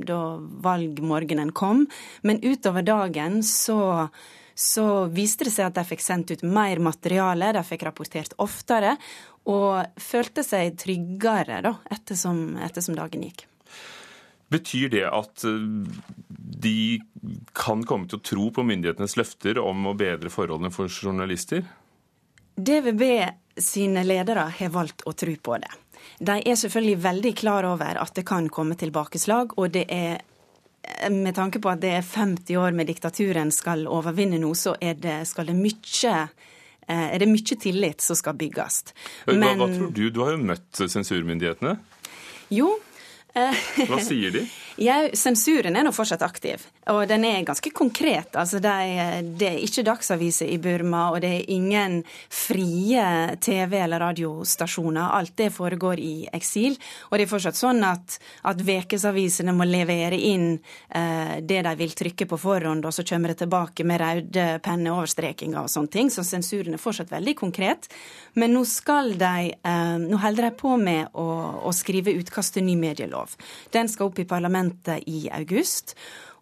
da 0.06 0.20
valgmorgenen 0.62 1.54
kom. 1.56 1.86
Men 2.22 2.42
utover 2.44 2.86
dagen 2.86 3.42
så 3.46 3.80
så 4.60 5.06
viste 5.08 5.46
det 5.46 5.54
seg 5.54 5.70
at 5.70 5.78
de 5.78 5.86
fikk 5.88 6.02
sendt 6.04 6.32
ut 6.34 6.42
mer 6.44 6.80
materiale, 6.84 7.52
de 7.56 7.62
fikk 7.64 7.86
rapportert 7.86 8.34
oftere, 8.42 8.96
og 9.48 9.88
følte 9.96 10.44
seg 10.44 10.76
tryggere 10.80 11.62
da, 11.64 11.72
ettersom, 11.88 12.58
ettersom 12.60 12.98
dagen 12.98 13.24
gikk. 13.24 13.46
Betyr 14.50 14.90
det 14.92 15.06
at 15.06 15.44
eh, 15.46 15.66
de 16.66 17.00
kan 17.56 17.84
komme 17.86 18.10
til 18.10 18.18
å 18.18 18.24
tro 18.26 18.48
på 18.52 18.64
myndighetenes 18.66 19.16
løfter 19.16 19.60
om 19.62 19.86
å 19.86 19.96
bedre 19.96 20.32
forholdene 20.32 20.74
for 20.74 20.90
journalister? 20.90 21.62
DVB 22.60 23.04
sine 23.60 24.02
ledere 24.04 24.50
har 24.58 24.74
valgt 24.74 25.06
å 25.08 25.14
tro 25.16 25.36
på 25.40 25.60
det. 25.62 25.70
De 26.20 26.36
er 26.36 26.58
selvfølgelig 26.58 27.00
veldig 27.04 27.32
klar 27.38 27.68
over 27.68 28.00
at 28.02 28.12
det 28.16 28.26
kan 28.28 28.48
komme 28.52 28.76
tilbakeslag, 28.76 29.54
og 29.56 29.72
det 29.72 29.86
er 29.94 30.20
med 31.10 31.34
tanke 31.36 31.60
på 31.62 31.70
at 31.72 31.80
det 31.82 31.94
er 31.96 32.06
50 32.06 32.58
år 32.60 32.76
med 32.76 32.90
diktaturen 32.90 33.52
skal 33.54 33.86
overvinne 33.88 34.40
nå, 34.42 34.52
så 34.58 34.76
er 34.80 34.98
det, 35.00 35.22
skal 35.30 35.48
det 35.50 35.56
mye 35.56 36.14
eh, 36.90 37.06
er 37.14 37.18
det 37.22 37.28
mye 37.30 37.56
tillit 37.62 38.04
som 38.04 38.18
skal 38.18 38.36
bygges. 38.40 38.82
Men, 39.30 39.44
hva, 39.44 39.54
hva 39.62 39.70
tror 39.72 39.94
du? 39.96 40.04
Du 40.12 40.22
har 40.24 40.34
jo 40.36 40.44
møtt 40.52 40.82
sensurmyndighetene. 40.82 41.76
Jo, 42.50 42.74
hva 43.34 44.02
sier 44.02 44.34
de? 44.34 44.46
Ja, 44.80 44.94
sensuren 45.12 45.74
er 45.76 45.84
nå 45.84 45.90
fortsatt 45.92 46.22
aktiv, 46.24 46.62
og 46.88 47.02
den 47.10 47.26
er 47.28 47.42
ganske 47.44 47.68
konkret. 47.76 48.32
Altså, 48.38 48.62
det, 48.64 48.70
er, 48.72 49.26
det 49.36 49.48
er 49.50 49.58
ikke 49.60 49.82
dagsaviser 49.84 50.48
i 50.48 50.56
Burma, 50.62 51.02
og 51.12 51.18
det 51.20 51.32
er 51.34 51.50
ingen 51.52 51.98
frie 52.32 53.02
TV- 53.44 53.76
eller 53.82 54.00
radiostasjoner. 54.00 55.10
Alt 55.18 55.34
det 55.36 55.50
foregår 55.52 56.00
i 56.00 56.14
eksil. 56.32 56.78
Og 57.10 57.18
det 57.18 57.26
er 57.26 57.32
fortsatt 57.34 57.58
sånn 57.58 57.84
at, 57.84 58.16
at 58.48 58.62
vekesavisene 58.64 59.52
må 59.52 59.66
levere 59.68 60.16
inn 60.16 60.54
eh, 60.54 61.36
det 61.44 61.60
de 61.66 61.74
vil 61.82 61.92
trykke 62.00 62.30
på 62.30 62.40
forhånd, 62.40 62.88
og 62.88 62.96
så 62.96 63.04
kommer 63.04 63.34
det 63.34 63.42
tilbake 63.42 63.84
med 63.84 64.00
røde 64.00 64.46
penneoverstrekinger 64.64 65.60
og 65.60 65.68
sånne 65.74 65.92
ting. 65.92 66.08
Så 66.08 66.24
sensuren 66.24 66.78
er 66.78 66.80
fortsatt 66.80 67.12
veldig 67.12 67.36
konkret. 67.42 67.90
Men 68.40 68.56
nå 68.56 68.64
skal 68.64 69.12
de 69.20 69.52
eh, 69.52 69.96
Nå 70.00 70.16
holder 70.24 70.48
de 70.48 70.54
på 70.56 70.72
med 70.80 71.12
å, 71.20 71.28
å 71.68 71.76
skrive 71.76 72.16
utkast 72.16 72.56
til 72.56 72.64
ny 72.64 72.80
medielov. 72.80 73.19
Den 73.74 73.88
skal 73.88 74.10
opp 74.10 74.18
i 74.22 74.28
parlamentet 74.28 75.06
i 75.10 75.28
august. 75.32 75.96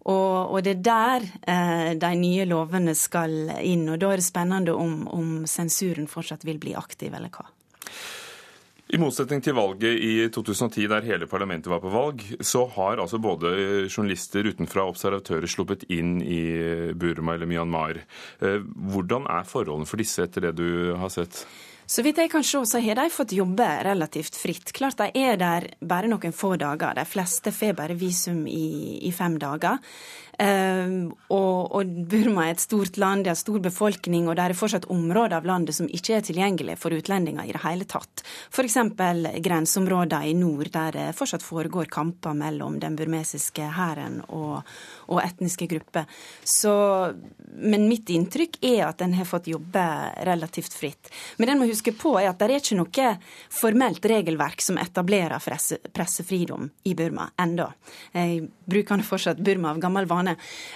Og, 0.08 0.54
og, 0.54 0.62
det 0.64 0.78
er 0.78 0.84
der 0.86 1.26
eh, 1.50 1.90
de 2.00 2.12
nye 2.16 2.46
lovene 2.48 2.94
skal 2.96 3.52
inn. 3.60 3.88
Og 3.92 4.00
da 4.00 4.12
er 4.12 4.22
det 4.22 4.28
spennende 4.28 4.76
om, 4.76 5.02
om 5.12 5.32
sensuren 5.48 6.08
fortsatt 6.08 6.46
vil 6.48 6.60
bli 6.62 6.76
aktiv, 6.78 7.12
eller 7.14 7.32
hva. 7.34 7.48
I 8.88 8.96
motsetning 8.96 9.42
til 9.44 9.52
valget 9.52 10.00
i 10.00 10.12
2010, 10.32 10.86
der 10.88 11.04
hele 11.04 11.26
parlamentet 11.28 11.68
var 11.68 11.82
på 11.82 11.90
valg, 11.92 12.22
så 12.40 12.62
har 12.72 13.02
altså 13.02 13.18
både 13.20 13.50
journalister 13.84 14.48
utenfra 14.48 14.86
og 14.86 14.94
observatører 14.94 15.50
sluppet 15.50 15.84
inn 15.92 16.22
i 16.24 16.40
Burma 16.96 17.34
eller 17.36 17.50
Myanmar. 17.50 18.00
Eh, 18.40 18.62
hvordan 18.64 19.28
er 19.28 19.44
forholdene 19.44 19.90
for 19.90 20.00
disse 20.00 20.24
etter 20.24 20.48
det 20.48 20.54
du 20.56 20.94
har 20.96 21.12
sett? 21.12 21.42
Så 21.88 22.02
vidt 22.04 22.18
jeg 22.20 22.28
kan 22.28 22.44
se, 22.44 22.60
så 22.68 22.80
har 22.84 22.98
de 22.98 23.08
fått 23.08 23.32
jobbe 23.32 23.66
relativt 23.86 24.36
fritt. 24.36 24.74
Klart 24.76 24.98
de 25.00 25.08
er 25.16 25.38
der 25.40 25.70
bare 25.80 26.10
noen 26.10 26.34
få 26.36 26.52
dager. 26.60 26.92
De 26.98 27.04
fleste 27.08 27.48
får 27.54 27.72
bare 27.78 27.96
visum 27.96 28.42
i, 28.44 28.98
i 29.08 29.12
fem 29.16 29.38
dager. 29.40 29.80
Uh, 30.38 31.10
og, 31.34 31.72
og, 31.74 31.88
Burma 32.06 32.44
er 32.46 32.54
et 32.54 32.62
stort 32.62 32.94
land, 33.00 33.24
det 33.26 33.32
har 33.32 33.38
stor 33.40 33.58
befolkning, 33.58 34.28
og 34.28 34.36
det 34.38 34.44
er 34.44 34.54
fortsatt 34.54 34.84
områder 34.92 35.34
av 35.40 35.48
landet 35.48 35.74
som 35.74 35.88
ikke 35.90 36.14
er 36.14 36.22
tilgjengelig 36.22 36.76
for 36.78 36.94
utlendinger 36.94 37.48
i 37.48 37.54
det 37.56 37.62
hele 37.64 37.88
tatt. 37.90 38.22
F.eks. 38.52 38.76
grenseområder 39.42 40.28
i 40.30 40.36
nord, 40.38 40.70
der 40.74 40.94
det 40.94 41.06
fortsatt 41.18 41.42
foregår 41.42 41.90
kamper 41.90 42.36
mellom 42.38 42.78
den 42.78 42.94
burmesiske 42.98 43.66
hæren 43.74 44.20
og, 44.28 44.60
og, 45.08 45.18
etniske 45.24 45.66
grupper. 45.72 46.06
Men 47.58 47.88
mitt 47.90 48.14
inntrykk 48.14 48.60
er 48.62 48.84
at 48.86 49.02
en 49.02 49.18
har 49.18 49.26
fått 49.26 49.50
jobbe 49.50 49.84
relativt 50.28 50.76
fritt. 50.78 51.10
Men 51.36 51.48
det 51.48 51.56
en 51.56 51.62
må 51.64 51.70
huske 51.72 51.96
på, 51.98 52.14
er 52.20 52.30
at 52.30 52.38
det 52.38 52.48
er 52.48 52.62
ikke 52.62 52.78
noe 52.78 53.10
formelt 53.50 54.06
regelverk 54.06 54.62
som 54.62 54.78
etablerer 54.78 55.42
presse, 55.42 55.80
pressefridom 55.90 56.70
i 56.86 56.94
Burma 56.94 57.26
enda. 57.42 57.72
Jeg 58.14 58.46
bruker 58.68 59.02
fortsatt 59.02 59.42
Burma 59.42 59.74
av 59.74 59.82
gammel 59.82 60.06
vane 60.06 60.27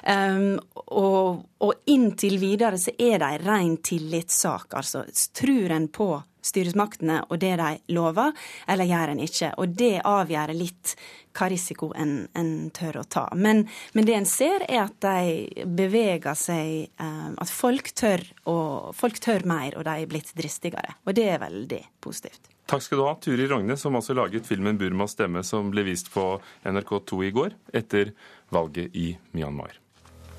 Um, 0.06 0.58
og, 0.74 1.42
og, 1.62 1.72
inntil 1.90 2.38
videre 2.42 2.80
så 2.80 2.94
er 2.98 3.18
det 3.22 3.30
ei 3.30 3.40
rein 3.42 3.78
tillitssak. 3.84 4.74
Altså 4.78 5.06
tror 5.36 5.74
en 5.76 5.88
på 5.92 6.10
styresmaktene 6.42 7.20
og 7.30 7.38
det 7.42 7.54
de 7.60 7.94
lover, 7.94 8.32
eller 8.70 8.88
gjør 8.90 9.12
en 9.12 9.22
ikke? 9.22 9.52
Og 9.62 9.74
det 9.78 9.94
avgjør 10.08 10.54
litt 10.58 10.94
hva 11.32 11.48
risiko 11.48 11.92
en, 11.96 12.16
en 12.36 12.52
tør 12.74 13.00
å 13.00 13.04
ta. 13.08 13.24
Men, 13.38 13.64
men, 13.96 14.08
det 14.08 14.16
en 14.18 14.28
ser, 14.28 14.66
er 14.68 14.84
at 14.84 14.98
de 15.04 15.64
beveger 15.64 16.36
seg 16.38 16.90
um, 17.00 17.38
At 17.40 17.52
folk 17.52 17.92
tør, 17.96 18.24
og, 18.50 18.92
folk 18.98 19.22
tør 19.22 19.46
mer, 19.48 19.78
og 19.78 19.86
de 19.88 20.02
er 20.02 20.10
blitt 20.10 20.34
dristigere. 20.36 20.98
Og 21.06 21.16
det 21.16 21.30
er 21.32 21.44
veldig 21.46 21.80
positivt. 22.04 22.51
Takk 22.72 22.86
skal 22.86 23.02
du 23.02 23.04
ha, 23.04 23.12
Turi 23.20 23.44
Rogne, 23.50 23.74
som 23.76 23.98
også 23.98 24.14
laget 24.16 24.46
filmen 24.48 24.78
'Burmas 24.80 25.12
stemme', 25.12 25.42
som 25.44 25.66
ble 25.68 25.82
vist 25.84 26.06
på 26.08 26.40
NRK2 26.64 27.18
i 27.26 27.30
går, 27.36 27.52
etter 27.68 28.14
valget 28.48 28.96
i 28.96 29.10
Myanmar. 29.36 29.74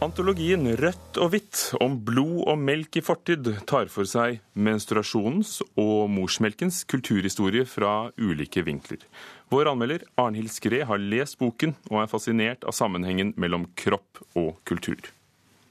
Antologien 0.02 0.66
Rødt 0.82 1.20
og 1.22 1.30
hvitt 1.30 1.60
om 1.78 2.00
blod 2.02 2.40
og 2.50 2.58
melk 2.58 2.98
i 2.98 3.04
fortid 3.06 3.52
tar 3.70 3.86
for 3.94 4.10
seg 4.10 4.40
menstruasjonens 4.58 5.60
og 5.78 6.10
morsmelkens 6.10 6.82
kulturhistorie 6.90 7.68
fra 7.70 8.10
ulike 8.18 8.66
vinkler. 8.66 9.06
Vår 9.54 9.70
anmelder 9.70 10.02
Arnhild 10.18 10.50
Skre 10.50 10.82
har 10.90 10.98
lest 10.98 11.38
boken 11.38 11.75
og 11.92 12.02
er 12.02 12.10
fascinert 12.10 12.66
av 12.66 12.74
sammenhengen 12.74 13.36
mellom 13.38 13.70
kropp 13.78 14.25
og 14.34 14.58
kultur. 14.66 15.06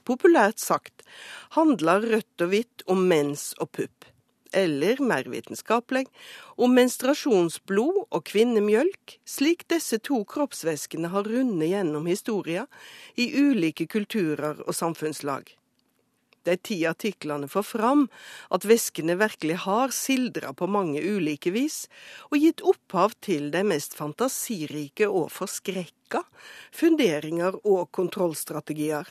Populært 0.07 0.63
sagt 0.63 1.03
handler 1.59 2.07
Rødt 2.15 2.47
og 2.47 2.55
hvitt 2.55 2.87
om 2.87 3.03
mens 3.11 3.51
og 3.59 3.75
pupp 3.75 4.12
eller 4.53 5.01
mer 5.01 5.27
vitenskapelig, 5.31 6.05
om 6.61 6.75
menstruasjonsblod 6.77 8.03
og 8.09 8.21
kvinnemjølk, 8.29 9.17
slik 9.25 9.67
disse 9.73 9.99
to 10.05 10.21
kroppsvæskene 10.29 11.11
har 11.13 11.27
rundet 11.27 11.73
gjennom 11.73 12.07
historia 12.09 12.67
i 13.15 13.31
ulike 13.39 13.89
kulturer 13.89 14.63
og 14.67 14.75
samfunnslag. 14.77 15.55
De 16.43 16.57
ti 16.59 16.81
artiklene 16.85 17.47
får 17.47 17.63
fram 17.63 18.07
at 18.51 18.65
væskene 18.67 19.15
virkelig 19.19 19.61
har 19.63 19.93
sildra 19.95 20.51
på 20.53 20.67
mange 20.67 20.99
ulike 20.99 21.53
vis, 21.55 21.85
og 22.31 22.43
gitt 22.43 22.63
opphav 22.67 23.15
til 23.23 23.47
de 23.53 23.63
mest 23.67 23.95
fantasirike 23.95 25.07
og 25.07 25.31
forskrekka 25.31 26.25
funderinger 26.75 27.61
og 27.63 27.87
kontrollstrategier. 27.95 29.07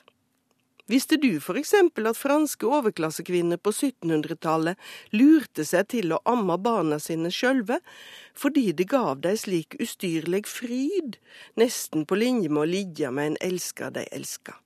Visste 0.90 1.16
du 1.16 1.36
for 1.40 1.54
eksempel 1.60 2.08
at 2.10 2.18
franske 2.18 2.66
overklassekvinner 2.66 3.60
på 3.62 3.70
1700-tallet 3.70 4.80
lurte 5.14 5.62
seg 5.64 5.86
til 5.94 6.10
å 6.10 6.18
amme 6.26 6.56
barna 6.58 6.98
sine 6.98 7.30
sjølve, 7.30 7.78
fordi 8.34 8.72
det 8.74 8.88
gav 8.90 9.20
dei 9.22 9.36
slik 9.38 9.78
ustyrlig 9.78 10.42
fryd, 10.50 11.20
nesten 11.54 12.02
på 12.02 12.18
linje 12.18 12.50
med 12.50 12.64
å 12.64 12.72
ligge 12.72 13.14
med 13.14 13.30
en 13.30 13.40
elsker 13.52 13.94
de 13.94 14.08
elska? 14.10 14.58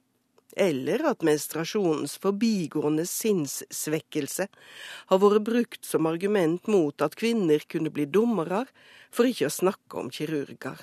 Eller 0.57 1.05
at 1.05 1.21
menstruasjonens 1.27 2.17
forbigående 2.23 3.05
sinnssvekkelse 3.05 4.49
har 5.13 5.21
vært 5.21 5.45
brukt 5.45 5.85
som 5.85 6.09
argument 6.09 6.65
mot 6.73 7.05
at 7.05 7.19
kvinner 7.21 7.61
kunne 7.69 7.93
bli 7.93 8.09
dommere, 8.09 8.65
for 9.13 9.29
ikke 9.29 9.51
å 9.51 9.59
snakke 9.61 10.01
om 10.01 10.09
kirurger. 10.09 10.81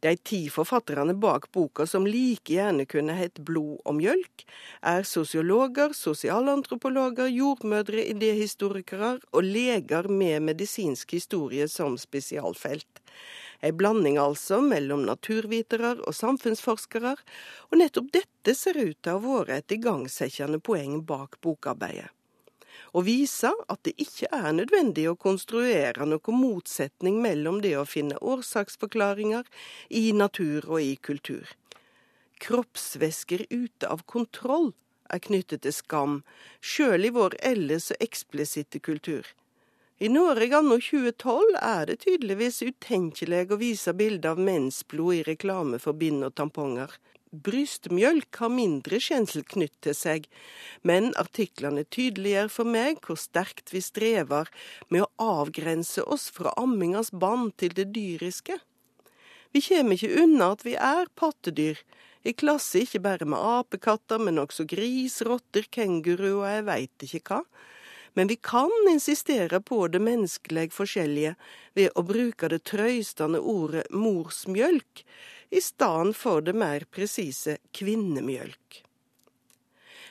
De 0.00 0.14
ti 0.16 0.48
forfatterne 0.48 1.12
bak 1.14 1.50
boka, 1.52 1.84
som 1.86 2.06
like 2.08 2.54
gjerne 2.54 2.86
kunne 2.88 3.12
hett 3.18 3.42
Blod 3.44 3.82
og 3.84 3.98
mjølk, 3.98 4.44
er 4.80 5.04
sosiologer, 5.04 5.92
sosialantropologer, 5.96 7.28
jordmødre, 7.28 8.06
idéhistorikere 8.14 9.18
og 9.30 9.44
leger 9.44 10.08
med 10.08 10.46
medisinsk 10.48 11.12
historie 11.18 11.68
som 11.68 11.98
spesialfelt. 12.00 13.02
Ei 13.60 13.74
blanding 13.76 14.16
altså 14.16 14.62
mellom 14.64 15.04
naturvitere 15.04 15.98
og 15.98 16.16
samfunnsforskere, 16.16 17.12
og 17.68 17.82
nettopp 17.82 18.08
dette 18.16 18.56
ser 18.56 18.80
ut 18.80 18.96
til 18.96 19.12
å 19.12 19.18
ha 19.18 19.26
vært 19.26 19.58
et 19.58 19.76
igangsettende 19.76 20.62
poeng 20.64 21.02
bak 21.04 21.36
bokarbeidet 21.44 22.08
og 22.92 23.06
vise 23.06 23.50
at 23.70 23.82
det 23.86 23.94
ikke 24.02 24.30
er 24.34 24.50
nødvendig 24.56 25.06
å 25.10 25.18
konstruere 25.18 26.06
noen 26.08 26.38
motsetning 26.40 27.20
mellom 27.22 27.60
det 27.64 27.76
å 27.78 27.86
finne 27.88 28.18
årsaksforklaringer 28.18 29.48
i 29.88 30.10
natur 30.16 30.66
og 30.68 30.80
i 30.82 30.94
kultur. 30.96 31.46
Kroppsvæsker 32.40 33.46
ute 33.50 33.88
av 33.88 34.06
kontroll 34.08 34.72
er 35.10 35.22
knyttet 35.22 35.64
til 35.66 35.74
skam, 35.74 36.16
sjøl 36.60 37.04
i 37.04 37.12
vår 37.14 37.36
ellers 37.44 37.90
så 37.90 37.98
eksplisitte 38.00 38.80
kultur. 38.80 39.26
I 40.00 40.08
Norge 40.08 40.56
anno 40.56 40.78
2012 40.80 41.58
er 41.60 41.90
det 41.90 41.98
tydeligvis 42.06 42.62
utenkelig 42.64 43.42
å 43.52 43.58
vise 43.60 43.92
bilder 43.92 44.32
av 44.32 44.40
mensblod 44.40 45.18
i 45.18 45.24
reklame 45.26 45.80
for 45.82 45.98
bind 46.00 46.24
og 46.24 46.32
tamponger 46.40 46.94
brystmjølk 47.30 48.40
har 48.42 48.50
mindre 48.52 48.98
kjensel 49.02 49.44
knytt 49.46 49.76
til 49.86 49.94
seg, 49.96 50.26
men 50.82 51.12
artiklene 51.20 51.84
tydeliggjør 51.86 52.50
for 52.50 52.70
meg 52.76 52.98
hvor 53.06 53.20
sterkt 53.20 53.72
vi 53.74 53.82
strever 53.84 54.50
med 54.88 55.06
å 55.06 55.40
avgrense 55.42 56.02
oss 56.02 56.28
fra 56.34 56.54
ammingas 56.60 57.12
bånd 57.12 57.54
til 57.62 57.74
det 57.76 57.90
dyriske. 57.94 58.58
Vi 59.50 59.62
kommer 59.66 59.96
ikke 59.96 60.22
unna 60.22 60.52
at 60.54 60.66
vi 60.66 60.76
er 60.78 61.10
pattedyr, 61.18 61.78
i 62.22 62.34
klasse 62.36 62.82
ikke 62.84 63.00
bare 63.00 63.26
med 63.26 63.40
apekatter, 63.40 64.20
men 64.20 64.38
også 64.42 64.66
gris, 64.68 65.22
rotter, 65.24 65.64
kenguru 65.72 66.42
og 66.42 66.48
jeg 66.50 66.66
veit 66.66 67.06
ikke 67.06 67.22
hva. 67.30 67.38
Men 68.18 68.28
vi 68.28 68.36
kan 68.36 68.90
insistere 68.90 69.60
på 69.62 69.86
det 69.88 70.02
menneskeleg 70.02 70.74
forskjellige 70.74 71.36
ved 71.78 71.94
å 71.94 72.04
bruke 72.04 72.50
det 72.50 72.64
trøystende 72.68 73.40
ordet 73.40 73.86
morsmjølk, 73.94 75.04
i 75.50 75.60
stedet 75.60 76.16
for 76.16 76.44
det 76.46 76.54
mer 76.54 76.86
presise 76.90 77.58
kvinnemjølk. 77.76 78.82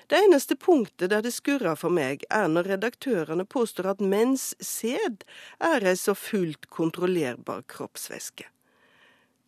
Det 0.10 0.17
eneste 0.25 0.55
punktet 0.58 1.12
der 1.12 1.22
det 1.22 1.36
skurrer 1.36 1.77
for 1.77 1.93
meg, 1.93 2.24
er 2.34 2.48
når 2.50 2.72
redaktørene 2.72 3.46
påstår 3.46 3.91
at 3.91 4.00
menns 4.01 4.55
sæd 4.58 5.22
er 5.62 5.86
ei 5.86 5.93
så 6.01 6.15
fullt 6.17 6.65
kontrollerbar 6.74 7.62
kroppsvæske. 7.69 8.48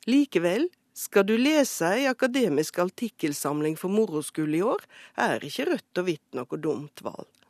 Likevel, 0.05 0.67
skal 0.93 1.25
du 1.25 1.33
lese 1.39 1.89
ei 1.95 2.05
akademisk 2.05 2.77
artikkelsamling 2.83 3.73
for 3.79 3.89
moro 3.89 4.21
skyld 4.21 4.59
i 4.59 4.61
år, 4.61 4.85
er 5.17 5.41
ikke 5.49 5.65
rødt 5.71 6.01
og 6.03 6.09
hvitt 6.11 6.37
noe 6.37 6.61
dumt 6.61 7.01
valg. 7.05 7.40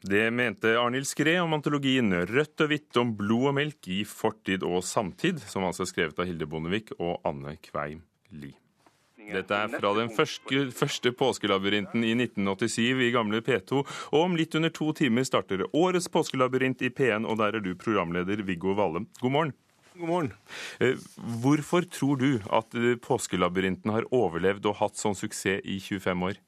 Det 0.00 0.30
mente 0.32 0.70
Arnhild 0.80 1.04
Skre 1.04 1.34
om 1.42 1.52
antologien 1.52 2.08
'Rødt 2.08 2.62
og 2.64 2.70
hvitt 2.72 2.96
om 2.96 3.10
blod 3.18 3.50
og 3.50 3.54
melk 3.58 3.88
i 3.92 3.98
fortid 4.08 4.62
og 4.64 4.80
samtid', 4.80 5.42
som 5.44 5.66
altså 5.66 5.84
er 5.84 5.90
skrevet 5.90 6.22
av 6.22 6.24
Hilde 6.24 6.46
Bondevik 6.48 6.94
og 6.96 7.20
Anne 7.28 7.58
Kveim 7.60 8.00
Lie. 8.32 8.56
Dette 9.30 9.54
er 9.54 9.68
fra 9.68 9.90
den 9.94 10.08
første, 10.10 10.62
første 10.74 11.12
påskelabyrinten 11.12 12.02
i 12.02 12.14
1987 12.16 13.02
i 13.04 13.10
gamle 13.12 13.42
P2. 13.44 13.82
Og 14.10 14.18
om 14.24 14.38
litt 14.40 14.56
under 14.56 14.72
to 14.74 14.88
timer 14.96 15.26
starter 15.28 15.66
årets 15.76 16.08
påskelabyrint 16.08 16.80
i 16.82 16.90
P1, 16.90 17.28
og 17.28 17.36
der 17.38 17.60
er 17.60 17.62
du 17.62 17.74
programleder 17.78 18.40
Viggo 18.42 18.72
Valle. 18.74 19.04
God 19.20 19.34
morgen. 19.36 19.52
God 20.00 20.08
morgen. 20.08 20.32
Eh, 20.80 20.96
hvorfor 21.44 21.84
tror 21.92 22.16
du 22.16 22.40
at 22.48 22.72
påskelabyrinten 23.04 23.92
har 23.92 24.08
overlevd 24.10 24.72
og 24.72 24.80
hatt 24.80 24.96
sånn 24.96 25.18
suksess 25.18 25.60
i 25.60 25.76
25 25.78 26.26
år? 26.30 26.40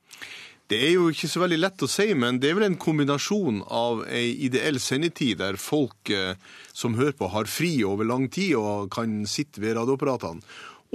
Det 0.73 0.79
er 0.81 0.95
jo 0.95 1.11
ikke 1.13 1.29
så 1.29 1.43
veldig 1.43 1.59
lett 1.59 1.83
å 1.85 1.87
si, 1.91 2.07
men 2.17 2.39
det 2.41 2.49
er 2.49 2.55
vel 2.57 2.65
en 2.71 2.79
kombinasjon 2.81 3.59
av 3.69 4.07
ei 4.09 4.31
ideell 4.47 4.79
sendetid 4.81 5.43
der 5.43 5.59
folk 5.61 6.09
eh, 6.09 6.39
som 6.73 6.95
hører 6.97 7.13
på, 7.19 7.29
har 7.29 7.51
fri 7.51 7.75
over 7.85 8.09
lang 8.09 8.31
tid 8.33 8.55
og 8.57 8.89
kan 8.95 9.27
sitte 9.29 9.61
ved 9.61 9.77
radioapparatene, 9.77 10.41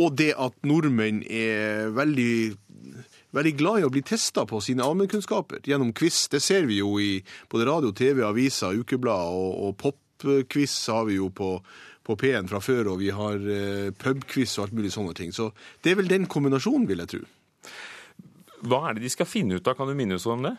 og 0.02 0.16
det 0.18 0.32
at 0.34 0.58
nordmenn 0.66 1.20
er 1.30 1.92
veldig 1.94 2.56
veldig 3.38 3.54
glad 3.60 3.84
i 3.84 3.86
å 3.86 3.92
bli 3.94 4.02
testa 4.08 4.48
på 4.50 4.63
sine 4.66 4.82
allmennkunnskaper 4.82 5.62
gjennom 5.70 5.94
quiz. 5.94 6.24
Det 6.32 6.42
ser 6.42 6.66
vi 6.66 6.80
jo 6.80 6.96
i 6.98 7.20
både 7.52 7.68
radio, 7.70 7.94
TV, 7.94 8.24
aviser, 8.26 8.82
ukeblad 8.82 9.30
og, 9.30 9.52
og 9.68 9.78
popquiz 9.78 10.80
har 10.90 11.06
vi 11.12 11.20
jo 11.20 11.30
på, 11.30 11.52
på 12.02 12.18
P1 12.18 12.50
fra 12.50 12.63
før, 12.66 12.96
og 12.96 13.04
vi 13.04 13.13
har 13.13 13.38
eh, 13.46 13.92
pubquiz 13.94 14.58
og 14.58 14.66
alt 14.66 14.80
mulig 14.80 14.96
sånne 14.96 15.13
ting. 15.22 15.36
Så 15.36 15.52
det 15.86 15.94
er 15.94 16.02
vel 16.02 16.10
den 16.10 16.26
kombinasjonen, 16.26 16.90
vil 16.90 17.06
jeg 17.06 17.13
tro. 17.13 17.28
Hva 18.67 18.88
er 18.89 18.97
det 18.97 19.06
de 19.06 19.13
skal 19.13 19.30
finne 19.30 19.58
ut 19.58 19.67
av, 19.67 19.77
kan 19.77 19.89
du 19.89 19.95
minne 19.97 20.17
oss 20.19 20.27
om 20.30 20.43
det? 20.45 20.58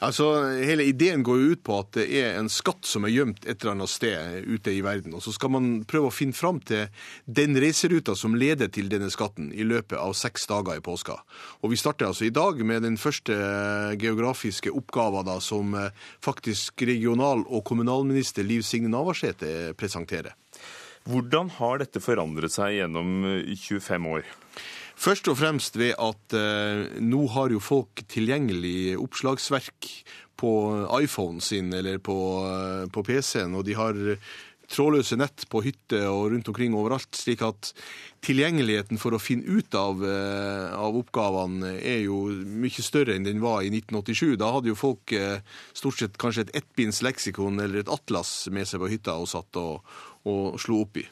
Altså, 0.00 0.26
Hele 0.64 0.86
ideen 0.88 1.20
går 1.24 1.40
jo 1.40 1.48
ut 1.52 1.62
på 1.66 1.76
at 1.82 1.90
det 1.98 2.06
er 2.22 2.38
en 2.38 2.48
skatt 2.48 2.88
som 2.88 3.04
er 3.04 3.12
gjemt 3.12 3.44
et 3.44 3.60
eller 3.60 3.74
annet 3.74 3.92
sted 3.92 4.46
ute 4.48 4.72
i 4.72 4.80
verden. 4.84 5.12
Og 5.16 5.20
så 5.24 5.34
skal 5.36 5.52
man 5.52 5.68
prøve 5.88 6.08
å 6.08 6.14
finne 6.14 6.36
fram 6.36 6.62
til 6.64 6.88
den 7.28 7.58
reiseruta 7.60 8.14
som 8.16 8.36
leder 8.38 8.72
til 8.72 8.88
denne 8.92 9.10
skatten 9.12 9.50
i 9.52 9.66
løpet 9.66 9.98
av 10.00 10.16
seks 10.16 10.48
dager 10.48 10.80
i 10.80 10.84
påska. 10.84 11.18
Og 11.60 11.74
vi 11.74 11.80
starter 11.80 12.08
altså 12.08 12.26
i 12.28 12.32
dag 12.32 12.64
med 12.64 12.86
den 12.88 12.96
første 13.00 13.36
geografiske 14.00 14.72
oppgaven 14.72 15.28
da, 15.28 15.36
som 15.44 15.76
eh, 15.76 15.92
faktisk 16.24 16.80
regional- 16.88 17.44
og 17.44 17.66
kommunalminister 17.68 18.46
Liv 18.46 18.64
Signe 18.64 18.88
Navarsete 18.88 19.74
presenterer. 19.76 20.32
Hvordan 21.08 21.52
har 21.60 21.80
dette 21.80 22.00
forandret 22.00 22.52
seg 22.52 22.78
gjennom 22.78 23.24
25 23.52 24.12
år? 24.16 24.24
Først 25.00 25.30
og 25.32 25.38
fremst 25.40 25.78
ved 25.80 25.94
at 25.96 26.36
eh, 26.36 26.98
nå 27.00 27.24
har 27.32 27.54
jo 27.54 27.62
folk 27.64 28.02
tilgjengelig 28.12 28.98
oppslagsverk 29.00 29.88
på 30.40 30.52
iPhonen 31.00 31.40
sin 31.44 31.72
eller 31.72 31.96
på, 32.04 32.16
eh, 32.44 32.84
på 32.92 33.04
PC-en, 33.06 33.56
og 33.56 33.64
de 33.64 33.76
har 33.78 33.96
trådløse 34.70 35.18
nett 35.18 35.46
på 35.50 35.62
hytte 35.64 36.00
og 36.08 36.30
rundt 36.34 36.48
omkring 36.50 36.74
overalt, 36.78 37.10
slik 37.16 37.42
at 37.42 37.72
tilgjengeligheten 38.24 39.00
for 39.02 39.16
å 39.16 39.22
finne 39.22 39.58
ut 39.58 39.74
av, 39.74 40.02
eh, 40.04 40.68
av 40.76 40.96
oppgavene 41.00 41.74
er 41.78 42.04
jo 42.04 42.22
mye 42.30 42.84
større 42.84 43.16
enn 43.16 43.26
den 43.26 43.40
var 43.42 43.62
i 43.62 43.70
1987. 43.72 44.36
Da 44.38 44.52
hadde 44.54 44.70
jo 44.70 44.78
folk 44.78 45.12
eh, 45.16 45.40
stort 45.74 45.98
sett 45.98 46.20
kanskje 46.20 46.46
et 46.46 46.54
ettbinds 46.62 47.02
leksikon 47.02 47.58
eller 47.60 47.82
et 47.82 47.90
atlas 47.90 48.48
med 48.52 48.68
seg 48.68 48.82
på 48.82 48.92
hytta 48.92 49.18
og 49.18 49.30
satt 49.32 49.56
og, 49.56 49.82
og 50.28 50.58
slo 50.60 50.82
opp 50.84 50.98
i. 51.00 51.04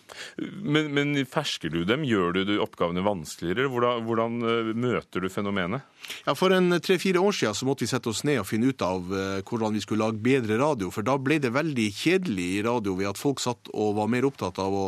Men, 0.61 0.91
men, 0.93 1.15
fersker 1.29 1.73
du 1.73 1.81
dem? 1.89 2.05
Gjør 2.05 2.43
du 2.45 2.59
oppgavene 2.61 3.05
vanskeligere? 3.07 3.71
Hvordan, 3.73 4.03
hvordan 4.05 4.35
uh, 4.45 4.73
møter 4.77 5.25
du 5.25 5.31
fenomenet? 5.33 5.87
Ja, 6.27 6.35
For 6.37 6.53
en 6.53 6.77
tre-fire 6.85 7.21
år 7.21 7.33
siden 7.37 7.57
så 7.57 7.69
måtte 7.69 7.87
vi 7.87 7.91
sette 7.91 8.11
oss 8.13 8.21
ned 8.29 8.43
og 8.43 8.49
finne 8.49 8.69
ut 8.69 8.85
av 8.85 9.09
uh, 9.09 9.41
hvordan 9.49 9.77
vi 9.77 9.83
skulle 9.85 10.05
lage 10.05 10.21
bedre 10.25 10.59
radio. 10.61 10.91
For 10.93 11.07
da 11.07 11.17
ble 11.21 11.39
det 11.41 11.55
veldig 11.57 11.87
kjedelig 11.97 12.49
i 12.59 12.67
radio 12.67 12.99
ved 12.99 13.09
at 13.15 13.21
folk 13.21 13.41
satt 13.41 13.73
og 13.73 13.97
var 13.97 14.11
mer 14.13 14.29
opptatt 14.29 14.61
av 14.61 14.77
å, 14.77 14.85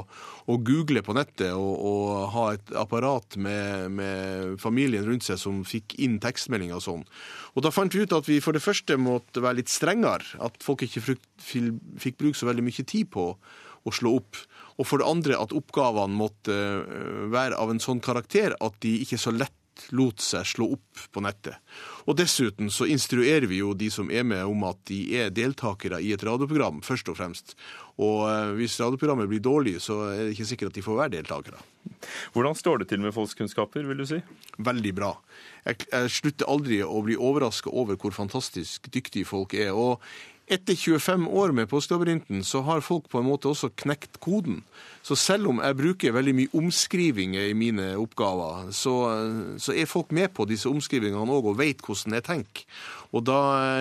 å 0.53 0.59
google 0.69 1.01
på 1.07 1.17
nettet 1.17 1.55
og, 1.55 1.73
og, 1.81 2.13
ha 2.35 2.45
et 2.59 2.75
apparat 2.77 3.39
med, 3.41 3.89
med, 3.97 4.61
familien 4.61 5.07
rundt 5.09 5.25
seg 5.27 5.41
som 5.41 5.65
fikk 5.65 5.97
inn 6.05 6.21
tekstmeldinger 6.21 6.77
og 6.77 6.85
sånn. 6.85 7.09
Og 7.57 7.65
da 7.65 7.73
fant 7.73 7.97
vi 7.97 8.05
ut 8.05 8.15
at 8.17 8.29
vi 8.29 8.37
for 8.45 8.57
det 8.57 8.65
første 8.65 9.01
måtte 9.01 9.41
være 9.41 9.63
litt 9.63 9.73
strengere. 9.73 10.37
At 10.45 10.61
folk 10.63 10.85
ikke 10.85 11.03
fikk 11.41 12.21
bruke 12.21 12.37
så 12.37 12.53
veldig 12.53 12.69
mye 12.69 12.85
tid 12.85 13.09
på 13.17 13.33
å 13.87 13.95
slå 13.95 14.16
opp. 14.21 14.43
Og 14.81 14.88
for 14.88 15.01
det 15.01 15.09
andre 15.09 15.38
at 15.40 15.55
oppgavene 15.57 16.16
måtte 16.16 16.57
eh, 16.57 17.25
være 17.33 17.59
av 17.61 17.73
en 17.73 17.83
sånn 17.83 18.03
karakter 18.05 18.57
at 18.61 18.79
de 18.85 18.99
ikke 19.05 19.21
så 19.21 19.35
lett 19.35 19.57
lot 19.97 20.21
seg 20.21 20.45
slå 20.45 20.66
opp 20.75 21.05
på 21.14 21.23
nettet. 21.25 21.57
Og 22.05 22.16
dessuten 22.19 22.69
så 22.73 22.88
instruerer 22.90 23.47
vi 23.49 23.62
jo 23.62 23.73
de 23.79 23.88
som 23.93 24.11
er 24.12 24.27
med 24.29 24.45
om 24.45 24.64
at 24.69 24.81
de 24.90 24.99
er 25.16 25.33
deltakere 25.33 26.01
i 26.05 26.12
et 26.12 26.25
radioprogram, 26.27 26.83
først 26.85 27.09
og 27.12 27.16
fremst. 27.16 27.55
Og 28.01 28.27
eh, 28.29 28.55
hvis 28.59 28.79
radioprogrammet 28.81 29.31
blir 29.31 29.43
dårlig, 29.45 29.79
så 29.85 30.03
er 30.11 30.25
det 30.27 30.35
ikke 30.35 30.49
sikkert 30.53 30.73
at 30.73 30.81
de 30.81 30.87
får 30.87 30.99
være 31.03 31.14
deltakere. 31.19 31.62
Hvordan 32.35 32.59
står 32.59 32.83
det 32.83 32.90
til 32.90 33.01
med 33.05 33.14
folks 33.16 33.37
kunnskaper, 33.38 33.87
vil 33.88 34.03
du 34.03 34.09
si? 34.09 34.21
Veldig 34.61 34.93
bra. 34.97 35.14
Jeg, 35.64 35.87
jeg 35.88 36.12
slutter 36.16 36.51
aldri 36.53 36.83
å 36.85 37.01
bli 37.07 37.16
overraska 37.16 37.73
over 37.73 37.99
hvor 38.01 38.14
fantastisk 38.16 38.90
dyktige 38.93 39.29
folk 39.29 39.57
er. 39.57 39.73
Og 39.73 40.05
etter 40.51 40.77
25 40.77 41.29
år 41.29 41.55
med 41.57 41.69
Postlabyrinten 41.71 42.45
så 42.47 42.65
har 42.67 42.85
folk 42.85 43.09
på 43.11 43.21
en 43.21 43.29
måte 43.31 43.51
også 43.51 43.73
knekt 43.79 44.19
koden. 44.23 44.61
Så 45.03 45.17
selv 45.17 45.49
om 45.49 45.63
jeg 45.65 45.79
bruker 45.79 46.13
veldig 46.13 46.35
mye 46.37 46.53
omskrivinger 46.61 47.49
i 47.49 47.57
mine 47.57 47.95
oppgaver, 47.99 48.69
så, 48.77 48.95
så 49.57 49.73
er 49.73 49.89
folk 49.89 50.13
med 50.13 50.35
på 50.37 50.45
disse 50.51 50.69
omskrivingene 50.69 51.39
òg 51.39 51.53
og 51.55 51.61
vet 51.63 51.81
hvordan 51.87 52.19
jeg 52.19 52.27
tenker. 52.27 52.67
Og 53.17 53.25
da 53.27 53.39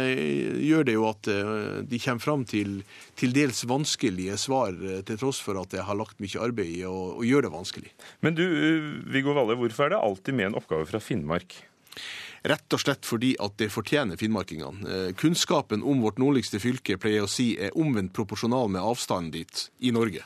eh, 0.08 0.56
gjør 0.64 0.88
det 0.88 0.96
jo 0.96 1.04
at 1.10 1.28
eh, 1.30 1.82
de 1.86 2.00
kommer 2.02 2.24
fram 2.24 2.46
til 2.50 2.80
til 3.20 3.34
dels 3.36 3.66
vanskelige 3.68 4.38
svar, 4.40 4.72
eh, 4.72 5.02
til 5.04 5.20
tross 5.20 5.42
for 5.44 5.60
at 5.60 5.74
jeg 5.76 5.84
har 5.86 5.98
lagt 6.00 6.22
mye 6.24 6.44
arbeid 6.46 6.72
i 6.72 6.86
å, 6.88 6.96
å 7.20 7.26
gjøre 7.28 7.50
det 7.50 7.56
vanskelig. 7.56 7.92
Men 8.24 8.38
du, 8.38 8.46
Viggo 9.12 9.36
Valle, 9.36 9.58
hvorfor 9.60 9.88
er 9.88 9.96
det 9.96 10.04
alltid 10.04 10.38
med 10.38 10.52
en 10.52 10.60
oppgave 10.62 10.88
fra 10.90 11.02
Finnmark? 11.04 11.58
Rett 12.48 12.74
og 12.76 12.80
slett 12.80 13.08
fordi 13.08 13.34
at 13.44 13.58
det 13.60 13.72
fortjener 13.74 14.20
finnmarkingene. 14.20 15.14
Kunnskapen 15.20 15.84
om 15.84 16.04
vårt 16.06 16.22
nordligste 16.22 16.62
fylke 16.64 16.96
pleier 17.02 17.26
å 17.26 17.32
si 17.32 17.52
er 17.60 17.76
omvendt 17.76 18.16
proporsjonal 18.16 18.72
med 18.72 18.86
avstanden 18.86 19.34
dit 19.36 19.66
i 19.84 19.92
Norge. 19.96 20.24